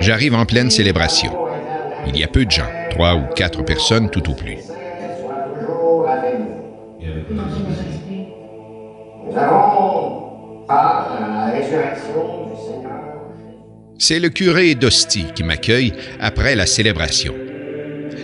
J'arrive 0.00 0.34
en 0.34 0.46
pleine 0.46 0.70
célébration. 0.70 1.32
Il 2.06 2.16
y 2.16 2.24
a 2.24 2.28
peu 2.28 2.44
de 2.44 2.50
gens, 2.50 2.68
trois 2.90 3.14
ou 3.14 3.26
quatre 3.36 3.62
personnes 3.62 4.10
tout 4.10 4.28
au 4.30 4.34
plus. 4.34 4.58
C'est 13.98 14.18
le 14.18 14.28
curé 14.28 14.74
d'Hostie 14.74 15.26
qui 15.34 15.44
m'accueille 15.44 15.92
après 16.20 16.54
la 16.54 16.66
célébration. 16.66 17.34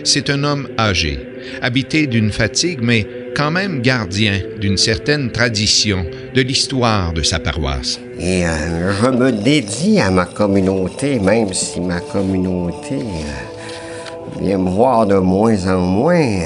C'est 0.03 0.29
un 0.29 0.43
homme 0.43 0.67
âgé, 0.77 1.19
habité 1.61 2.05
d'une 2.05 2.31
fatigue, 2.31 2.79
mais 2.81 3.07
quand 3.35 3.51
même 3.51 3.81
gardien 3.81 4.39
d'une 4.59 4.77
certaine 4.77 5.31
tradition 5.31 6.05
de 6.33 6.41
l'histoire 6.41 7.13
de 7.13 7.23
sa 7.23 7.39
paroisse. 7.39 7.99
Et 8.19 8.45
euh, 8.45 8.91
je 9.01 9.09
me 9.09 9.31
dédie 9.31 9.99
à 9.99 10.11
ma 10.11 10.25
communauté, 10.25 11.19
même 11.19 11.53
si 11.53 11.79
ma 11.79 12.01
communauté 12.01 12.95
euh, 12.95 14.41
vient 14.41 14.57
me 14.57 14.69
voir 14.69 15.05
de 15.07 15.15
moins 15.15 15.67
en 15.67 15.79
moins. 15.79 16.41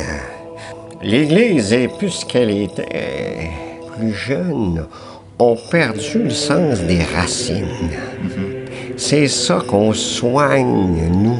L'Église 1.01 1.73
est 1.73 1.89
plus 1.97 2.11
ce 2.11 2.25
qu'elle 2.25 2.51
était 2.51 3.49
plus 3.97 4.13
jeune, 4.13 4.85
ont 5.39 5.57
perdu 5.69 6.23
le 6.23 6.29
sens 6.29 6.79
des 6.81 7.03
racines. 7.15 7.65
C'est 8.97 9.27
ça 9.27 9.61
qu'on 9.67 9.93
soigne, 9.93 11.09
nous. 11.11 11.39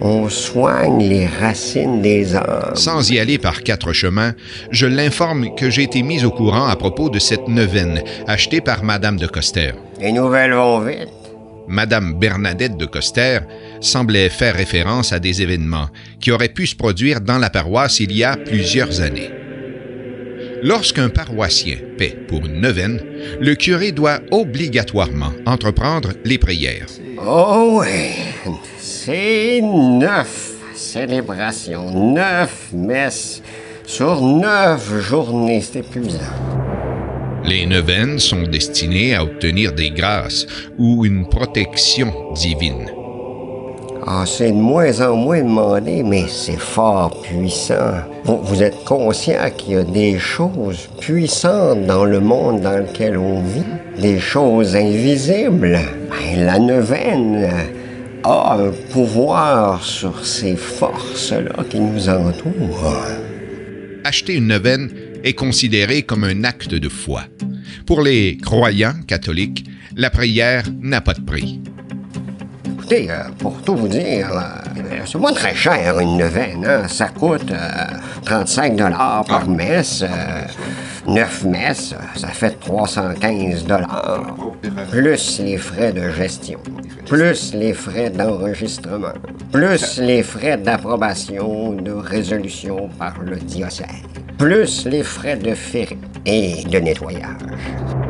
On 0.00 0.28
soigne 0.28 1.08
les 1.08 1.26
racines 1.26 2.02
des 2.02 2.34
hommes. 2.34 2.74
Sans 2.74 3.10
y 3.10 3.18
aller 3.18 3.38
par 3.38 3.62
quatre 3.62 3.92
chemins, 3.92 4.34
je 4.70 4.86
l'informe 4.86 5.54
que 5.54 5.70
j'ai 5.70 5.84
été 5.84 6.02
mis 6.02 6.24
au 6.24 6.30
courant 6.30 6.66
à 6.66 6.76
propos 6.76 7.08
de 7.08 7.18
cette 7.18 7.48
neuvaine 7.48 8.02
achetée 8.26 8.60
par 8.60 8.84
Madame 8.84 9.16
de 9.16 9.26
Coster. 9.26 9.72
Les 10.00 10.12
nouvelles 10.12 10.52
vont 10.52 10.80
vite. 10.80 11.08
Madame 11.68 12.14
Bernadette 12.14 12.76
de 12.76 12.84
Coster 12.84 13.40
semblait 13.80 14.28
faire 14.28 14.54
référence 14.54 15.12
à 15.12 15.18
des 15.18 15.42
événements 15.42 15.88
qui 16.20 16.30
auraient 16.30 16.48
pu 16.48 16.66
se 16.66 16.76
produire 16.76 17.20
dans 17.20 17.38
la 17.38 17.50
paroisse 17.50 17.98
il 17.98 18.12
y 18.12 18.22
a 18.22 18.36
plusieurs 18.36 19.00
années. 19.00 19.30
Lorsqu'un 20.66 21.10
paroissien 21.10 21.76
paie 21.96 22.16
pour 22.26 22.44
une 22.44 22.60
neuvaine, 22.60 23.00
le 23.40 23.54
curé 23.54 23.92
doit 23.92 24.18
obligatoirement 24.32 25.30
entreprendre 25.46 26.10
les 26.24 26.38
prières. 26.38 26.88
Oh 27.24 27.82
oui, 27.84 28.56
c'est 28.76 29.60
neuf 29.62 30.54
célébrations, 30.74 32.12
neuf 32.12 32.70
messes 32.72 33.42
sur 33.84 34.20
neuf 34.20 34.92
journées, 35.02 35.60
c'est 35.60 35.78
épuisant. 35.78 36.18
Les 37.44 37.64
neuvaines 37.64 38.18
sont 38.18 38.42
destinées 38.42 39.14
à 39.14 39.22
obtenir 39.22 39.72
des 39.72 39.90
grâces 39.90 40.48
ou 40.78 41.06
une 41.06 41.28
protection 41.28 42.12
divine. 42.34 42.90
Ah, 44.08 44.22
c'est 44.24 44.52
de 44.52 44.56
moins 44.56 45.00
en 45.00 45.16
moins 45.16 45.42
demandé, 45.42 46.04
mais 46.04 46.26
c'est 46.28 46.60
fort 46.60 47.22
puissant. 47.22 48.04
Vous, 48.24 48.62
êtes 48.62 48.84
conscient 48.84 49.50
qu'il 49.56 49.72
y 49.72 49.76
a 49.76 49.82
des 49.82 50.16
choses 50.16 50.88
puissantes 51.00 51.86
dans 51.86 52.04
le 52.04 52.20
monde 52.20 52.60
dans 52.60 52.78
lequel 52.78 53.18
on 53.18 53.42
vit, 53.42 53.64
des 54.00 54.20
choses 54.20 54.76
invisibles. 54.76 55.80
Ben, 56.08 56.46
la 56.46 56.60
neuvaine 56.60 57.50
a 58.22 58.54
un 58.54 58.70
pouvoir 58.92 59.82
sur 59.82 60.24
ces 60.24 60.54
forces-là 60.54 61.64
qui 61.68 61.80
nous 61.80 62.08
entourent. 62.08 62.94
Acheter 64.04 64.34
une 64.34 64.46
neuvaine 64.46 64.88
est 65.24 65.34
considéré 65.34 66.02
comme 66.02 66.22
un 66.22 66.44
acte 66.44 66.76
de 66.76 66.88
foi. 66.88 67.22
Pour 67.86 68.02
les 68.02 68.36
croyants 68.36 68.94
catholiques, 69.08 69.64
la 69.96 70.10
prière 70.10 70.62
n'a 70.80 71.00
pas 71.00 71.14
de 71.14 71.22
prix. 71.22 71.60
Écoutez, 72.88 73.10
euh, 73.10 73.24
pour 73.40 73.60
tout 73.62 73.74
vous 73.74 73.88
dire, 73.88 74.30
euh, 74.32 75.00
c'est 75.04 75.20
pas 75.20 75.32
très 75.32 75.56
cher 75.56 75.98
une 75.98 76.18
neuvaine. 76.18 76.64
Hein? 76.64 76.86
Ça 76.86 77.08
coûte 77.08 77.50
euh, 77.50 77.84
35 78.24 78.76
dollars 78.76 79.24
par 79.24 79.48
messe. 79.48 80.04
9 81.08 81.44
messes, 81.46 81.96
ça 82.14 82.28
fait 82.28 82.60
315 82.60 83.64
dollars. 83.64 84.24
Plus 84.92 85.40
les 85.40 85.56
frais 85.56 85.92
de 85.92 86.10
gestion, 86.10 86.60
plus 87.06 87.54
les 87.54 87.72
frais 87.72 88.10
d'enregistrement, 88.10 89.14
plus 89.50 89.98
les 89.98 90.22
frais 90.22 90.56
d'approbation 90.56 91.72
de 91.72 91.90
résolution 91.90 92.88
par 93.00 93.14
le 93.20 93.34
diocèse, 93.34 93.86
plus 94.38 94.86
les 94.86 95.02
frais 95.02 95.36
de 95.36 95.54
ferry 95.54 95.98
et 96.24 96.62
de 96.62 96.78
nettoyage. 96.78 98.05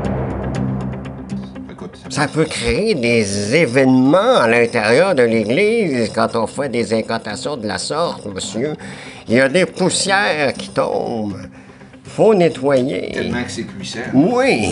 Ça 2.08 2.28
peut 2.28 2.44
créer 2.44 2.94
des 2.94 3.56
événements 3.56 4.38
à 4.38 4.48
l'intérieur 4.48 5.14
de 5.14 5.22
l'Église 5.22 6.10
quand 6.14 6.36
on 6.36 6.46
fait 6.46 6.68
des 6.68 6.94
incantations 6.94 7.56
de 7.56 7.66
la 7.66 7.78
sorte, 7.78 8.26
monsieur. 8.26 8.74
Il 9.28 9.34
y 9.34 9.40
a 9.40 9.48
des 9.48 9.66
poussières 9.66 10.52
qui 10.52 10.68
tombent. 10.68 11.36
Faut 12.04 12.34
nettoyer. 12.34 13.10
Tellement 13.12 13.42
que 13.42 13.50
c'est 13.50 13.64
puissant. 13.64 13.98
Oui. 14.14 14.70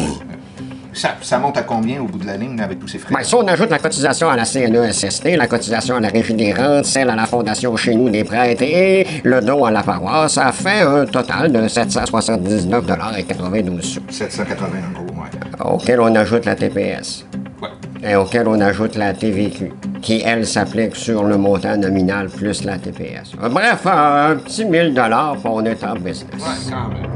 Ça, 0.93 1.17
ça 1.21 1.39
monte 1.39 1.57
à 1.57 1.63
combien 1.63 2.01
au 2.01 2.05
bout 2.05 2.19
de 2.19 2.27
la 2.27 2.37
ligne 2.37 2.61
avec 2.61 2.79
tous 2.79 2.87
ces 2.87 2.99
frais? 2.99 3.13
Ben, 3.13 3.25
si 3.25 3.35
on 3.35 3.45
ajoute 3.49 3.69
la 3.69 3.81
cotisation 3.81 4.31
à 4.31 4.37
la 4.37 4.45
CNESST, 4.45 5.25
la 5.37 5.49
cotisation 5.49 5.97
à 5.97 6.01
la 6.01 6.07
Régie 6.09 6.35
des 6.35 6.53
rentes, 6.53 6.85
celle 6.85 7.11
à 7.11 7.17
la 7.17 7.27
Fondation 7.27 7.77
chez 7.77 7.97
nous 7.97 8.11
des 8.11 8.23
prêtres 8.23 8.63
et 8.63 9.05
le 9.25 9.41
don 9.41 9.65
à 9.65 9.73
la 9.73 9.83
paroisse, 9.83 10.35
ça 10.35 10.53
fait 10.53 10.83
un 10.83 11.05
total 11.05 11.51
de 11.51 11.67
779,92 11.67 13.83
sous. 13.83 14.01
780 14.09 14.67
en 14.67 15.03
gros. 15.03 15.14
Auquel 15.61 16.01
on 16.01 16.15
ajoute 16.15 16.45
la 16.45 16.55
TPS. 16.55 17.27
Ouais. 17.63 17.69
Et 18.11 18.17
auquel 18.17 18.49
on 18.49 18.61
ajoute 18.61 18.97
la 18.97 19.15
TVQ, 19.15 19.73
qui, 20.03 20.23
elle, 20.25 20.47
s'applique 20.47 20.97
sur 20.97 21.25
le 21.25 21.39
montant 21.39 21.77
nominal 21.77 22.29
plus 22.29 22.65
la 22.65 22.79
TPS. 22.79 23.33
Bref, 23.51 23.87
un 23.87 24.37
petit 24.37 24.65
1000 24.65 24.93
puis 24.93 25.03
on 25.45 25.65
est 25.65 25.85
en 25.85 25.95
business. 25.95 26.35
Ouais, 26.35 26.71
quand 26.71 26.89
même. 26.89 27.15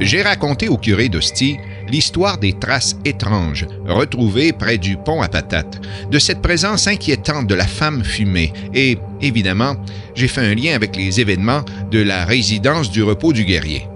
J'ai 0.00 0.22
raconté 0.22 0.68
au 0.68 0.76
curé 0.76 1.08
d'Hostie 1.08 1.56
l'histoire 1.88 2.38
des 2.38 2.52
traces 2.52 2.96
étranges 3.04 3.66
retrouvées 3.86 4.52
près 4.52 4.76
du 4.76 4.96
pont 4.96 5.22
à 5.22 5.28
patates, 5.28 5.80
de 6.10 6.18
cette 6.18 6.42
présence 6.42 6.88
inquiétante 6.88 7.46
de 7.46 7.54
la 7.54 7.66
femme 7.66 8.02
fumée 8.02 8.52
et, 8.74 8.98
évidemment, 9.20 9.76
j'ai 10.14 10.28
fait 10.28 10.40
un 10.40 10.54
lien 10.54 10.74
avec 10.74 10.96
les 10.96 11.20
événements 11.20 11.62
de 11.90 12.02
la 12.02 12.24
résidence 12.24 12.90
du 12.90 13.02
repos 13.04 13.32
du 13.32 13.44
guerrier. 13.44 13.86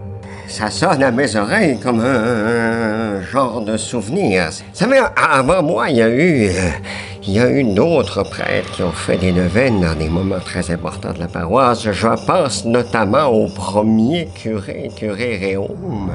Ça 0.48 0.70
sonne 0.70 1.02
à 1.02 1.10
mes 1.10 1.36
oreilles 1.36 1.78
comme 1.78 2.00
un, 2.00 3.20
genre 3.20 3.60
de 3.60 3.76
souvenir. 3.76 4.48
Savez, 4.72 5.00
avant 5.14 5.62
moi, 5.62 5.90
il 5.90 5.96
y 5.96 6.02
a 6.02 6.08
eu... 6.08 6.50
Il 7.24 7.34
y 7.34 7.40
a 7.40 7.50
eu 7.50 7.62
d'autres 7.62 8.22
prêtres 8.22 8.70
qui 8.72 8.82
ont 8.82 8.90
fait 8.90 9.18
des 9.18 9.32
neuvaines 9.32 9.82
dans 9.82 9.94
des 9.94 10.08
moments 10.08 10.40
très 10.40 10.70
importants 10.70 11.12
de 11.12 11.18
la 11.18 11.28
paroisse. 11.28 11.82
Je 11.90 12.26
pense 12.26 12.64
notamment 12.64 13.26
au 13.26 13.48
premier 13.48 14.28
curé, 14.34 14.90
curé 14.96 15.36
Réaume. 15.36 16.10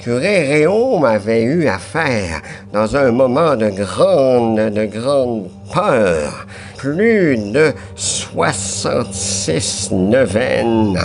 Curé 0.00 0.48
Réaume 0.48 1.04
avait 1.04 1.42
eu 1.42 1.68
affaire, 1.68 2.40
dans 2.72 2.96
un 2.96 3.12
moment 3.12 3.54
de 3.54 3.68
grande, 3.68 4.70
de 4.70 4.86
grande 4.86 5.50
peur, 5.74 6.46
plus 6.78 7.36
de 7.36 7.74
66 7.96 9.90
neuvaines 9.92 10.98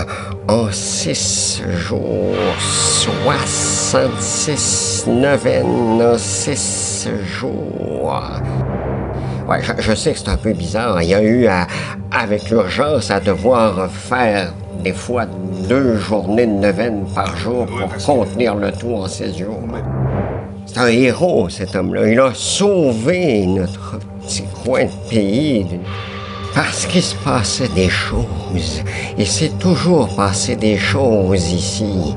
en 0.48 0.72
six 0.72 1.62
jours. 1.68 2.38
66 2.58 5.08
neuvaines 5.08 6.02
en 6.02 6.18
six 6.18 7.10
jours. 7.26 8.32
Ouais, 9.46 9.60
je, 9.78 9.94
sais 9.94 10.14
que 10.14 10.20
c'est 10.20 10.30
un 10.30 10.38
peu 10.38 10.54
bizarre. 10.54 11.02
Il 11.02 11.10
y 11.10 11.14
a 11.14 11.22
eu, 11.22 11.48
avec 12.12 12.50
l'urgence, 12.50 13.12
à 13.12 13.20
devoir 13.20 13.92
faire 13.92 14.54
des 14.86 14.94
fois 14.94 15.26
deux 15.68 15.98
journées 15.98 16.46
de 16.46 16.52
neuvaine 16.52 17.06
par 17.16 17.36
jour 17.36 17.66
pour 17.66 17.90
contenir 18.06 18.54
le 18.54 18.72
tout 18.72 18.94
en 18.94 19.08
six 19.08 19.36
jours. 19.36 19.64
C'est 20.68 20.78
un 20.78 20.88
héros, 20.88 21.50
cet 21.50 21.76
homme-là. 21.76 22.08
Il 22.08 22.20
a 22.20 22.32
sauvé 22.36 23.48
notre 23.48 23.98
petit 24.22 24.44
coin 24.64 24.86
de 24.86 25.10
pays 25.10 25.66
parce 26.54 26.86
qu'il 26.86 27.02
se 27.02 27.16
passait 27.16 27.68
des 27.70 27.90
choses. 27.90 28.84
Il 29.18 29.26
s'est 29.26 29.54
toujours 29.60 30.16
passé 30.16 30.56
des 30.56 30.78
choses 30.78 31.52
ici. 31.52 32.16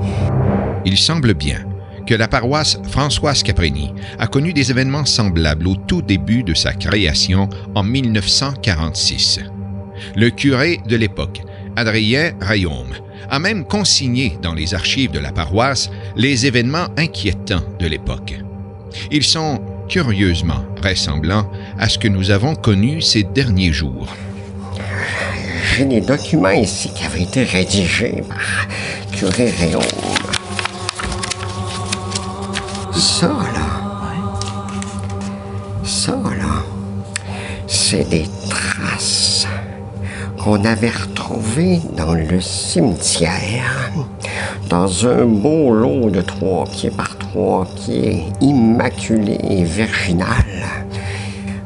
Il 0.84 0.98
semble 0.98 1.32
bien 1.32 1.60
que 2.06 2.14
la 2.14 2.28
paroisse 2.28 2.78
Françoise 2.90 3.42
Caprini 3.42 3.94
a 4.18 4.26
connu 4.26 4.52
des 4.52 4.70
événements 4.70 5.06
semblables 5.06 5.68
au 5.68 5.75
tout 5.75 6.02
début 6.02 6.42
de 6.42 6.52
sa 6.52 6.75
création 6.75 7.48
en 7.75 7.82
1946. 7.82 9.40
Le 10.16 10.28
curé 10.30 10.80
de 10.87 10.96
l'époque, 10.96 11.40
Adrien 11.78 12.32
Rayaume, 12.40 12.92
a 13.30 13.38
même 13.38 13.64
consigné 13.64 14.37
dans 14.42 14.52
les 14.52 14.75
archives 14.75 15.12
de 15.12 15.20
la 15.20 15.30
paroisse 15.30 15.90
les 16.16 16.44
événements 16.44 16.88
inquiétants 16.97 17.62
de 17.78 17.87
l'époque. 17.87 18.35
Ils 19.12 19.23
sont 19.23 19.61
curieusement 19.88 20.64
ressemblants 20.82 21.49
à 21.78 21.88
ce 21.88 21.97
que 21.97 22.08
nous 22.08 22.32
avons 22.32 22.56
connu 22.56 23.00
ces 23.00 23.23
derniers 23.23 23.73
jours. 23.73 24.08
J'ai 25.76 25.85
des 25.85 26.00
documents 26.00 26.50
ici 26.50 26.90
qui 26.92 27.04
avaient 27.04 27.23
été 27.23 27.44
rédigés 27.44 28.25
par 28.28 28.66
curé 29.12 29.52
Rayaume. 29.52 29.82
Ça, 32.92 33.28
là. 33.28 34.18
Ça, 35.85 36.20
là. 36.37 36.64
C'est 37.68 38.08
des 38.08 38.26
traces 38.50 39.47
qu'on 40.42 40.64
avait 40.64 40.88
dans 41.97 42.14
le 42.14 42.40
cimetière, 42.40 43.90
dans 44.68 45.06
un 45.06 45.26
beau 45.26 45.73
lot 45.73 46.11
de 46.11 46.23
trois 46.23 46.64
pieds 46.64 46.90
par 46.90 47.18
trois 47.18 47.66
pieds, 47.66 48.25
immaculé 48.40 49.38
et 49.50 49.62
virginal. 49.62 50.44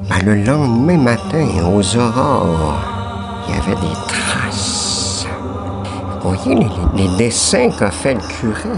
Ben, 0.08 0.18
le 0.24 0.34
lendemain 0.42 0.98
matin, 0.98 1.46
aux 1.72 1.96
aurores, 1.96 2.82
il 3.46 3.54
y 3.54 3.58
avait 3.58 3.80
des 3.80 3.94
traces. 4.08 5.26
Vous 6.22 6.34
voyez 6.34 6.68
les, 6.94 7.04
les 7.04 7.16
dessins 7.16 7.70
qu'a 7.70 7.90
fait 7.90 8.14
le 8.14 8.20
curé? 8.20 8.76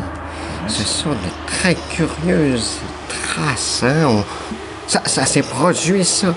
Ce 0.68 0.82
sont 0.82 1.10
de 1.10 1.46
très 1.46 1.74
curieuses 1.74 2.78
traces. 3.08 3.84
Hein? 3.84 4.22
Ça, 4.86 5.00
ça 5.06 5.24
s'est 5.24 5.42
produit, 5.42 6.04
ça, 6.04 6.34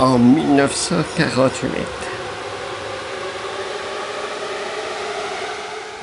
en 0.00 0.18
1948. 0.18 2.05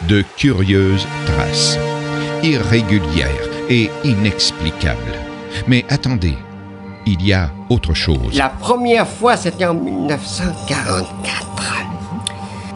De 0.07 0.23
curieuses 0.37 1.07
traces, 1.25 1.77
irrégulières 2.43 3.49
et 3.69 3.89
inexplicables. 4.03 4.99
Mais 5.67 5.85
attendez, 5.89 6.37
il 7.05 7.25
y 7.25 7.33
a 7.33 7.51
autre 7.69 7.93
chose. 7.93 8.35
La 8.35 8.49
première 8.49 9.07
fois, 9.07 9.37
c'était 9.37 9.65
en 9.65 9.73
1944 9.73 11.53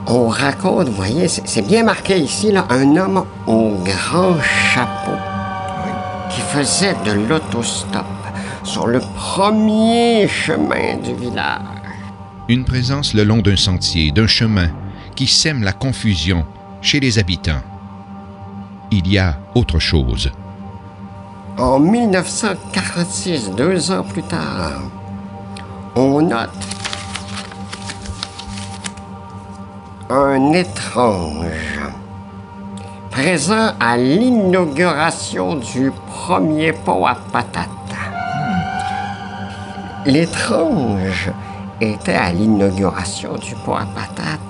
on 0.10 0.30
raconte, 0.30 0.88
vous 0.88 0.96
voyez, 0.96 1.28
c'est 1.28 1.68
bien 1.68 1.84
marqué 1.84 2.18
ici, 2.18 2.52
là, 2.52 2.66
un 2.70 2.96
homme 2.96 3.26
au 3.46 3.72
grand 3.84 4.42
chapeau 4.42 5.18
qui 6.30 6.40
faisait 6.40 6.96
de 7.06 7.12
l'autostop 7.12 8.06
sur 8.64 8.88
le 8.88 9.02
premier 9.16 10.28
chemin 10.30 10.96
du 11.04 11.14
village. 11.14 11.62
Une 12.48 12.64
présence 12.64 13.14
le 13.14 13.26
long 13.26 13.40
d'un 13.40 13.58
sentier, 13.58 14.12
d'un 14.12 14.28
chemin, 14.28 14.70
qui 15.16 15.28
sème 15.28 15.64
la 15.64 15.74
confusion 15.74 16.46
chez 16.82 17.00
les 17.00 17.20
habitants. 17.20 17.62
Il 18.92 19.08
y 19.08 19.18
a 19.18 19.38
autre 19.56 19.80
chose. 19.80 20.32
En 21.58 21.80
1946, 21.80 23.52
deux 23.52 23.92
ans 23.92 24.04
plus 24.04 24.24
tard, 24.24 24.82
on 25.96 26.22
note 26.22 26.50
un 30.10 30.54
étrange 30.54 31.80
présent 33.12 33.74
à 33.80 33.98
l'inauguration 33.98 35.56
du 35.56 35.92
premier 36.08 36.72
pont 36.72 37.06
à 37.06 37.16
patates. 37.16 37.68
L'étrange 40.06 41.32
était 41.82 42.14
à 42.14 42.32
l'inauguration 42.32 43.36
du 43.36 43.56
pont 43.66 43.76
à 43.76 43.86
patates. 43.86 44.47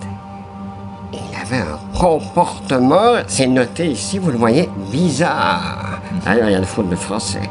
Comportement, 1.98 3.24
c'est 3.28 3.48
noté 3.48 3.88
ici, 3.88 4.20
vous 4.20 4.32
le 4.32 4.38
voyez, 4.38 4.70
bizarre. 4.92 6.00
D'ailleurs, 6.24 6.50
il 6.50 6.52
y 6.52 6.56
a 6.56 6.60
une 6.60 6.66
faute 6.66 6.90
de 6.90 6.96
français. 6.96 7.50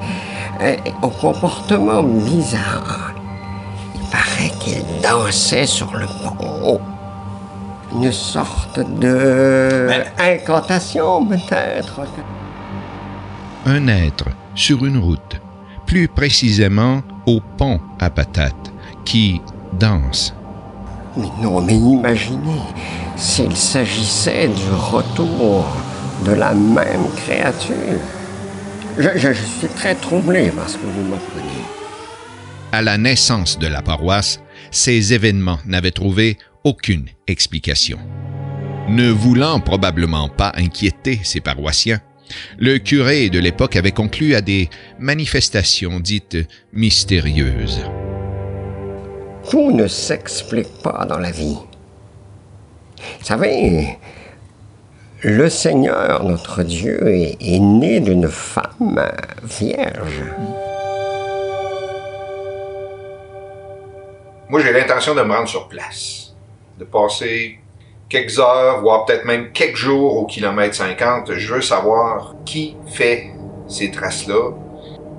Un 0.61 1.09
comportement 1.09 2.02
bizarre. 2.02 3.12
Il 3.94 4.09
paraît 4.09 4.52
qu'il 4.61 4.85
dansait 5.02 5.66
sur 5.66 5.92
le 5.96 6.06
pont 6.06 6.80
une 7.92 8.12
sorte 8.12 8.80
de 9.00 9.88
incantation 10.18 11.24
peut-être. 11.26 12.00
Un 13.64 13.88
être 13.88 14.26
sur 14.54 14.85
une 14.85 14.98
route, 14.98 15.40
plus 15.87 16.09
précisément 16.09 17.02
au 17.26 17.40
pont 17.56 17.80
à 17.98 18.11
patates, 18.11 18.72
qui 19.04 19.40
danse. 19.72 20.35
Mais 21.16 21.30
non, 21.42 21.61
mais 21.61 21.74
imaginez 21.74 22.61
s'il 23.16 23.57
s'agissait 23.57 24.48
du 24.48 24.68
retour 24.70 25.66
de 26.24 26.33
la 26.33 26.55
même 26.55 27.09
créature. 27.16 28.00
Je, 28.98 29.09
je 29.16 29.33
suis 29.33 29.68
très 29.68 29.94
troublé 29.94 30.50
parce 30.57 30.74
que 30.74 30.87
vous 30.87 31.02
m'apprenez. 31.02 31.64
À 32.72 32.83
la 32.83 32.98
naissance 32.98 33.59
de 33.59 33.66
la 33.66 33.83
paroisse, 33.83 34.40
ces 34.70 35.12
événements 35.12 35.59
n'avaient 35.66 35.90
trouvé 35.90 36.38
aucune 36.64 37.07
explication. 37.26 37.98
Ne 38.88 39.11
voulant 39.11 39.61
probablement 39.61 40.29
pas 40.29 40.52
inquiéter 40.57 41.20
ses 41.24 41.40
paroissiens, 41.40 42.00
le 42.59 42.79
curé 42.79 43.31
de 43.31 43.38
l'époque 43.38 43.76
avait 43.76 43.92
conclu 43.92 44.35
à 44.35 44.40
des 44.40 44.68
manifestations 44.98 46.00
dites 46.00 46.38
mystérieuses. 46.72 47.83
Tout 49.50 49.70
ne 49.70 49.87
s'explique 49.87 50.83
pas 50.83 51.07
dans 51.09 51.18
la 51.18 51.31
vie. 51.31 51.57
Vous 53.21 53.25
savez, 53.25 53.99
le 55.23 55.49
Seigneur, 55.49 56.25
notre 56.25 56.62
Dieu, 56.62 57.09
est, 57.09 57.37
est 57.40 57.59
né 57.59 58.01
d'une 58.01 58.29
femme 58.29 59.03
vierge. 59.42 60.25
Moi, 64.49 64.61
j'ai 64.61 64.73
l'intention 64.73 65.14
de 65.14 65.23
me 65.23 65.35
rendre 65.35 65.49
sur 65.49 65.69
place 65.69 66.27
de 66.79 66.85
passer 66.85 67.59
quelques 68.09 68.38
heures, 68.38 68.81
voire 68.81 69.05
peut-être 69.05 69.25
même 69.25 69.53
quelques 69.53 69.77
jours 69.77 70.16
au 70.19 70.27
kilomètre 70.27 70.75
50. 70.75 71.33
Je 71.33 71.55
veux 71.55 71.62
savoir 71.62 72.35
qui 72.45 72.77
fait 72.87 73.31
ces 73.66 73.90
traces-là, 73.90 74.53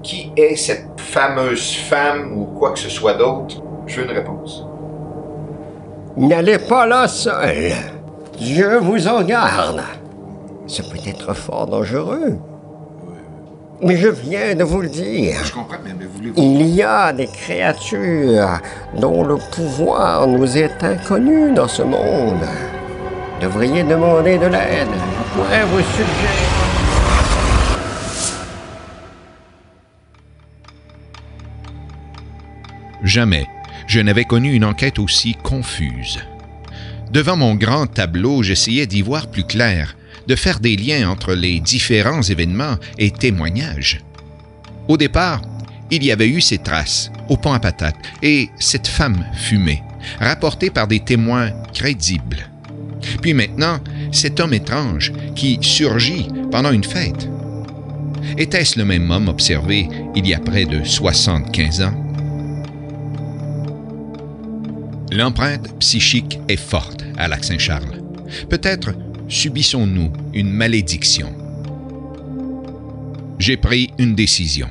qui 0.04 0.32
est 0.38 0.56
cette 0.56 1.00
fameuse 1.00 1.76
femme 1.76 2.38
ou 2.38 2.46
quoi 2.46 2.72
que 2.72 2.80
ce 2.80 2.90
soit 2.90 3.16
d'autre? 3.16 3.62
Je 3.88 4.02
veux 4.02 4.08
une 4.08 4.16
réponse. 4.16 4.67
N'allez 6.18 6.58
pas 6.58 6.88
là 6.88 7.08
seul. 7.08 7.74
Dieu 8.40 8.80
vous 8.80 9.08
en 9.08 9.22
garde. 9.22 9.84
ça 10.66 10.82
peut 10.82 10.98
être 11.06 11.34
fort 11.36 11.68
dangereux. 11.68 12.40
Mais 13.84 13.96
je 13.98 14.08
viens 14.08 14.56
de 14.56 14.64
vous 14.64 14.82
le 14.82 14.90
dire. 14.90 15.36
Je 15.44 15.54
comprends, 15.54 15.78
mais, 15.86 15.94
mais 15.98 16.08
voulez-vous... 16.08 16.42
Il 16.42 16.74
y 16.74 16.82
a 16.82 17.14
des 17.14 17.28
créatures 17.28 18.60
dont 18.96 19.24
le 19.24 19.36
pouvoir 19.52 20.26
nous 20.26 20.58
est 20.58 20.84
inconnu 20.84 21.54
dans 21.54 21.68
ce 21.68 21.84
monde. 21.84 22.42
Devriez 23.40 23.84
demander 23.84 24.40
de 24.40 24.48
l'aide. 24.48 24.88
Je 24.90 25.40
pourrais 25.40 25.66
vous 25.66 25.82
suggérer. 25.82 26.48
Jamais 33.04 33.48
je 33.88 34.02
n'avais 34.02 34.26
connu 34.26 34.54
une 34.54 34.66
enquête 34.66 35.00
aussi 35.00 35.34
confuse. 35.42 36.20
Devant 37.12 37.38
mon 37.38 37.56
grand 37.56 37.88
tableau, 37.88 38.44
j'essayais 38.44 38.86
d'y 38.86 39.02
voir 39.02 39.28
plus 39.28 39.46
clair, 39.46 39.96
de 40.28 40.36
faire 40.36 40.60
des 40.60 40.76
liens 40.76 41.10
entre 41.10 41.34
les 41.34 41.62
différents 41.62 42.22
événements 42.22 42.76
et 42.98 43.12
témoignages. 43.12 44.02
Au 44.90 44.98
départ, 44.98 45.42
il 45.90 46.04
y 46.04 46.12
avait 46.12 46.28
eu 46.28 46.42
ces 46.42 46.58
traces 46.58 47.10
au 47.30 47.38
pont 47.38 47.54
à 47.54 47.60
patates 47.60 47.96
et 48.22 48.50
cette 48.60 48.88
femme 48.88 49.26
fumée, 49.34 49.82
rapportée 50.20 50.70
par 50.70 50.88
des 50.88 51.00
témoins 51.00 51.52
crédibles. 51.74 52.50
Puis 53.22 53.34
maintenant, 53.34 53.80
cet 54.12 54.40
homme 54.42 54.54
étrange 54.54 55.14
qui 55.36 55.60
surgit 55.62 56.28
pendant 56.52 56.72
une 56.72 56.84
fête. 56.84 57.30
Était-ce 58.38 58.78
le 58.78 58.86
même 58.86 59.10
homme 59.12 59.30
observé 59.30 59.88
il 60.16 60.28
y 60.28 60.34
a 60.34 60.40
près 60.40 60.66
de 60.66 60.84
75 60.84 61.82
ans? 61.82 62.07
L'empreinte 65.12 65.80
psychique 65.80 66.40
est 66.50 66.58
forte 66.58 67.06
à 67.18 67.28
Lac-Saint-Charles. 67.28 68.02
Peut-être 68.50 68.90
subissons-nous 69.30 70.12
une 70.34 70.52
malédiction. 70.52 71.34
J'ai 73.40 73.56
pris 73.56 73.92
une 73.98 74.16
décision. 74.16 74.68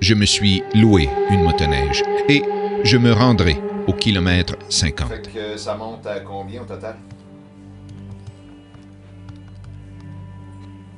Je 0.00 0.14
me 0.14 0.24
suis 0.24 0.62
loué 0.74 1.10
une 1.30 1.42
motoneige 1.42 2.02
et 2.28 2.42
je 2.84 2.96
me 2.96 3.12
rendrai 3.12 3.58
au 3.86 3.92
kilomètre 3.92 4.56
50. 4.70 5.08
Fait 5.08 5.30
que 5.30 5.56
ça 5.58 5.74
monte 5.76 6.06
à 6.06 6.20
combien 6.20 6.62
au 6.62 6.64
total? 6.64 6.96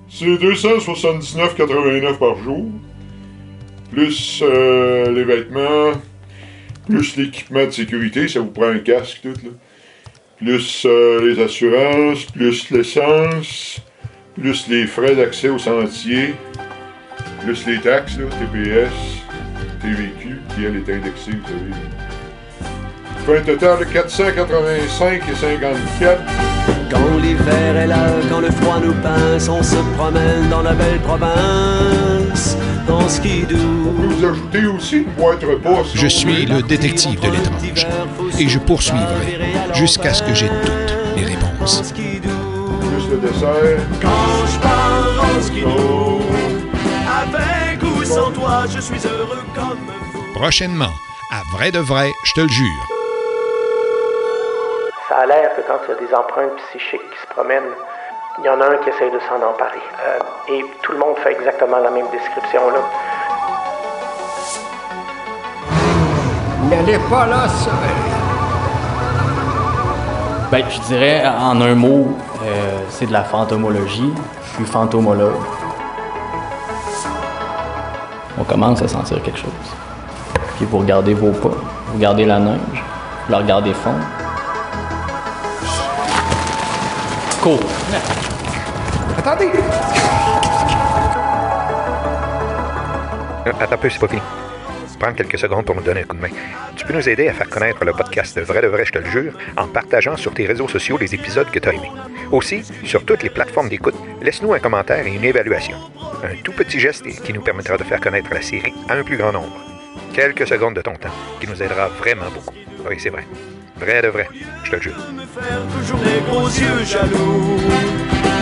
C'est 0.08 0.26
279,89 0.26 2.18
par 2.18 2.36
jour, 2.36 2.66
plus 3.90 4.40
euh, 4.42 5.10
les 5.10 5.24
vêtements, 5.24 5.92
plus 6.92 7.16
l'équipement 7.16 7.64
de 7.64 7.70
sécurité, 7.70 8.28
ça 8.28 8.40
vous 8.40 8.50
prend 8.50 8.68
un 8.68 8.78
casque, 8.78 9.20
tout, 9.22 9.34
là. 9.44 9.50
Plus 10.36 10.84
euh, 10.86 11.26
les 11.26 11.40
assurances, 11.40 12.24
plus 12.26 12.70
l'essence, 12.70 13.80
plus 14.34 14.68
les 14.68 14.86
frais 14.86 15.14
d'accès 15.14 15.48
au 15.48 15.58
sentier, 15.58 16.34
plus 17.42 17.64
les 17.66 17.80
taxes, 17.80 18.18
là, 18.18 18.24
TPS, 18.26 18.92
TVQ, 19.80 20.38
qui 20.54 20.64
elle 20.64 20.76
est 20.76 20.94
indexée, 20.94 21.30
vous 21.30 21.46
savez. 21.46 21.72
Ça 23.06 23.24
fait 23.24 23.38
un 23.38 23.42
total 23.42 23.78
de 23.78 23.84
485 23.84 25.22
et 25.28 25.34
54. 25.34 26.22
Quand 26.90 27.18
l'hiver 27.22 27.76
est 27.76 27.86
là, 27.86 28.08
quand 28.28 28.40
le 28.40 28.50
froid 28.50 28.80
nous 28.84 28.94
pince, 28.94 29.48
on 29.48 29.62
se 29.62 29.76
promène 29.96 30.48
dans 30.50 30.62
la 30.62 30.72
belle 30.72 30.98
province, 31.00 32.21
Vous 33.54 34.24
ajoutez 34.24 34.66
aussi. 34.66 35.06
Je 35.94 36.06
suis 36.06 36.46
le 36.46 36.62
détective 36.62 37.20
de 37.20 37.28
l'étrange 37.28 37.86
et 38.38 38.48
je 38.48 38.58
poursuivrai 38.58 39.38
jusqu'à 39.74 40.12
ce 40.14 40.22
que 40.22 40.34
j'ai 40.34 40.48
toutes 40.48 41.16
les 41.16 41.24
réponses. 41.24 41.92
Plus 41.92 43.08
le 43.10 43.16
dessert. 43.18 43.80
Quand 44.00 44.46
je 44.46 44.58
pars 44.58 45.24
en 45.24 45.40
skidoo, 45.42 46.20
avec 47.22 47.82
ou 47.82 48.04
sans 48.04 48.30
toi, 48.32 48.64
je 48.68 48.80
suis 48.80 49.00
heureux 49.06 49.44
comme 49.54 49.78
vous. 50.12 50.34
Prochainement, 50.34 50.92
à 51.30 51.42
vrai 51.56 51.70
de 51.70 51.78
vrai, 51.78 52.12
je 52.24 52.32
te 52.32 52.40
le 52.40 52.48
jure. 52.48 52.86
Ça 55.08 55.18
a 55.18 55.26
l'air 55.26 55.50
que 55.54 55.60
quand 55.62 55.78
il 55.86 55.90
y 55.90 55.94
a 55.96 56.08
des 56.08 56.14
empreintes 56.14 56.56
psychiques 56.68 57.00
qui 57.00 57.20
se 57.20 57.26
promènent, 57.34 57.74
il 58.38 58.44
y 58.44 58.48
en 58.48 58.60
a 58.60 58.64
un 58.64 58.76
qui 58.78 58.88
essaye 58.88 59.10
de 59.10 59.18
s'en 59.20 59.36
emparer. 59.36 59.82
Euh, 60.06 60.18
et 60.48 60.64
tout 60.82 60.92
le 60.92 60.98
monde 60.98 61.16
fait 61.18 61.32
exactement 61.32 61.78
la 61.78 61.90
même 61.90 62.06
description 62.10 62.70
là. 62.70 62.78
N'allez 66.70 66.98
pas 67.10 67.26
là, 67.26 67.48
seul. 67.48 67.72
Ben, 70.50 70.64
je 70.68 70.80
dirais 70.80 71.24
en 71.26 71.60
un 71.60 71.74
mot, 71.74 72.16
euh, 72.42 72.80
c'est 72.88 73.06
de 73.06 73.12
la 73.12 73.24
fantomologie. 73.24 74.12
Je 74.44 74.56
suis 74.56 74.64
fantomologue. 74.64 75.32
On 78.38 78.44
commence 78.44 78.80
à 78.82 78.88
sentir 78.88 79.22
quelque 79.22 79.38
chose. 79.38 79.50
Puis 80.56 80.64
vous 80.64 80.78
regardez 80.78 81.14
vos 81.14 81.32
pas, 81.32 81.48
vous 81.48 81.94
regardez 81.94 82.24
la 82.24 82.38
neige, 82.38 82.84
vous 83.26 83.32
la 83.32 83.38
regardez 83.38 83.74
fondre. 83.74 84.21
Cool. 87.42 87.58
Attendez! 89.18 89.50
Attends 93.44 93.74
un 93.74 93.76
peu, 93.76 93.90
c'est 93.90 93.98
pas 93.98 94.06
fini. 94.06 94.22
Prendre 95.00 95.16
quelques 95.16 95.40
secondes 95.40 95.64
pour 95.64 95.74
nous 95.74 95.82
donner 95.82 96.02
un 96.02 96.04
coup 96.04 96.14
de 96.14 96.22
main. 96.22 96.28
Tu 96.76 96.86
peux 96.86 96.92
nous 96.92 97.08
aider 97.08 97.26
à 97.26 97.32
faire 97.32 97.48
connaître 97.48 97.84
le 97.84 97.92
podcast 97.94 98.36
de 98.36 98.42
Vrai 98.42 98.62
de 98.62 98.68
Vrai, 98.68 98.84
je 98.84 98.92
te 98.92 98.98
le 98.98 99.10
jure, 99.10 99.32
en 99.56 99.66
partageant 99.66 100.16
sur 100.16 100.32
tes 100.32 100.46
réseaux 100.46 100.68
sociaux 100.68 100.98
les 100.98 101.16
épisodes 101.16 101.50
que 101.50 101.58
tu 101.58 101.68
as 101.68 101.72
aimés. 101.72 101.90
Aussi, 102.30 102.62
sur 102.84 103.04
toutes 103.04 103.24
les 103.24 103.30
plateformes 103.30 103.68
d'écoute, 103.68 103.96
laisse-nous 104.20 104.52
un 104.52 104.60
commentaire 104.60 105.04
et 105.04 105.12
une 105.12 105.24
évaluation. 105.24 105.78
Un 106.22 106.40
tout 106.44 106.52
petit 106.52 106.78
geste 106.78 107.08
qui 107.24 107.32
nous 107.32 107.42
permettra 107.42 107.76
de 107.76 107.82
faire 107.82 108.00
connaître 108.00 108.32
la 108.32 108.42
série 108.42 108.72
à 108.88 108.94
un 108.94 109.02
plus 109.02 109.16
grand 109.16 109.32
nombre. 109.32 109.58
Quelques 110.14 110.46
secondes 110.46 110.74
de 110.74 110.82
ton 110.82 110.94
temps, 110.94 111.10
qui 111.40 111.48
nous 111.48 111.60
aidera 111.60 111.88
vraiment 111.88 112.30
beaucoup. 112.32 112.54
Oui, 112.88 113.00
c'est 113.00 113.10
vrai. 113.10 113.24
Vrai 113.82 114.00
de 114.00 114.08
vrai, 114.10 114.28
je 114.62 114.70
te 114.70 114.80
jure. 114.80 114.94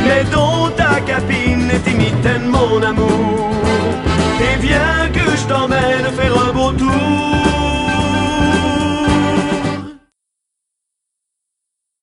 Mais 0.04 0.24
dans 0.30 0.68
ta 0.76 1.00
cabine 1.00 1.70
imitaine 1.86 2.46
mon 2.46 2.82
amour. 2.82 3.50
Et 4.42 4.56
viens 4.60 5.08
que 5.14 5.34
je 5.38 5.46
t'emmène 5.48 6.06
faire 6.14 6.36
un 6.46 6.52
beau 6.52 6.72
tour 6.72 7.59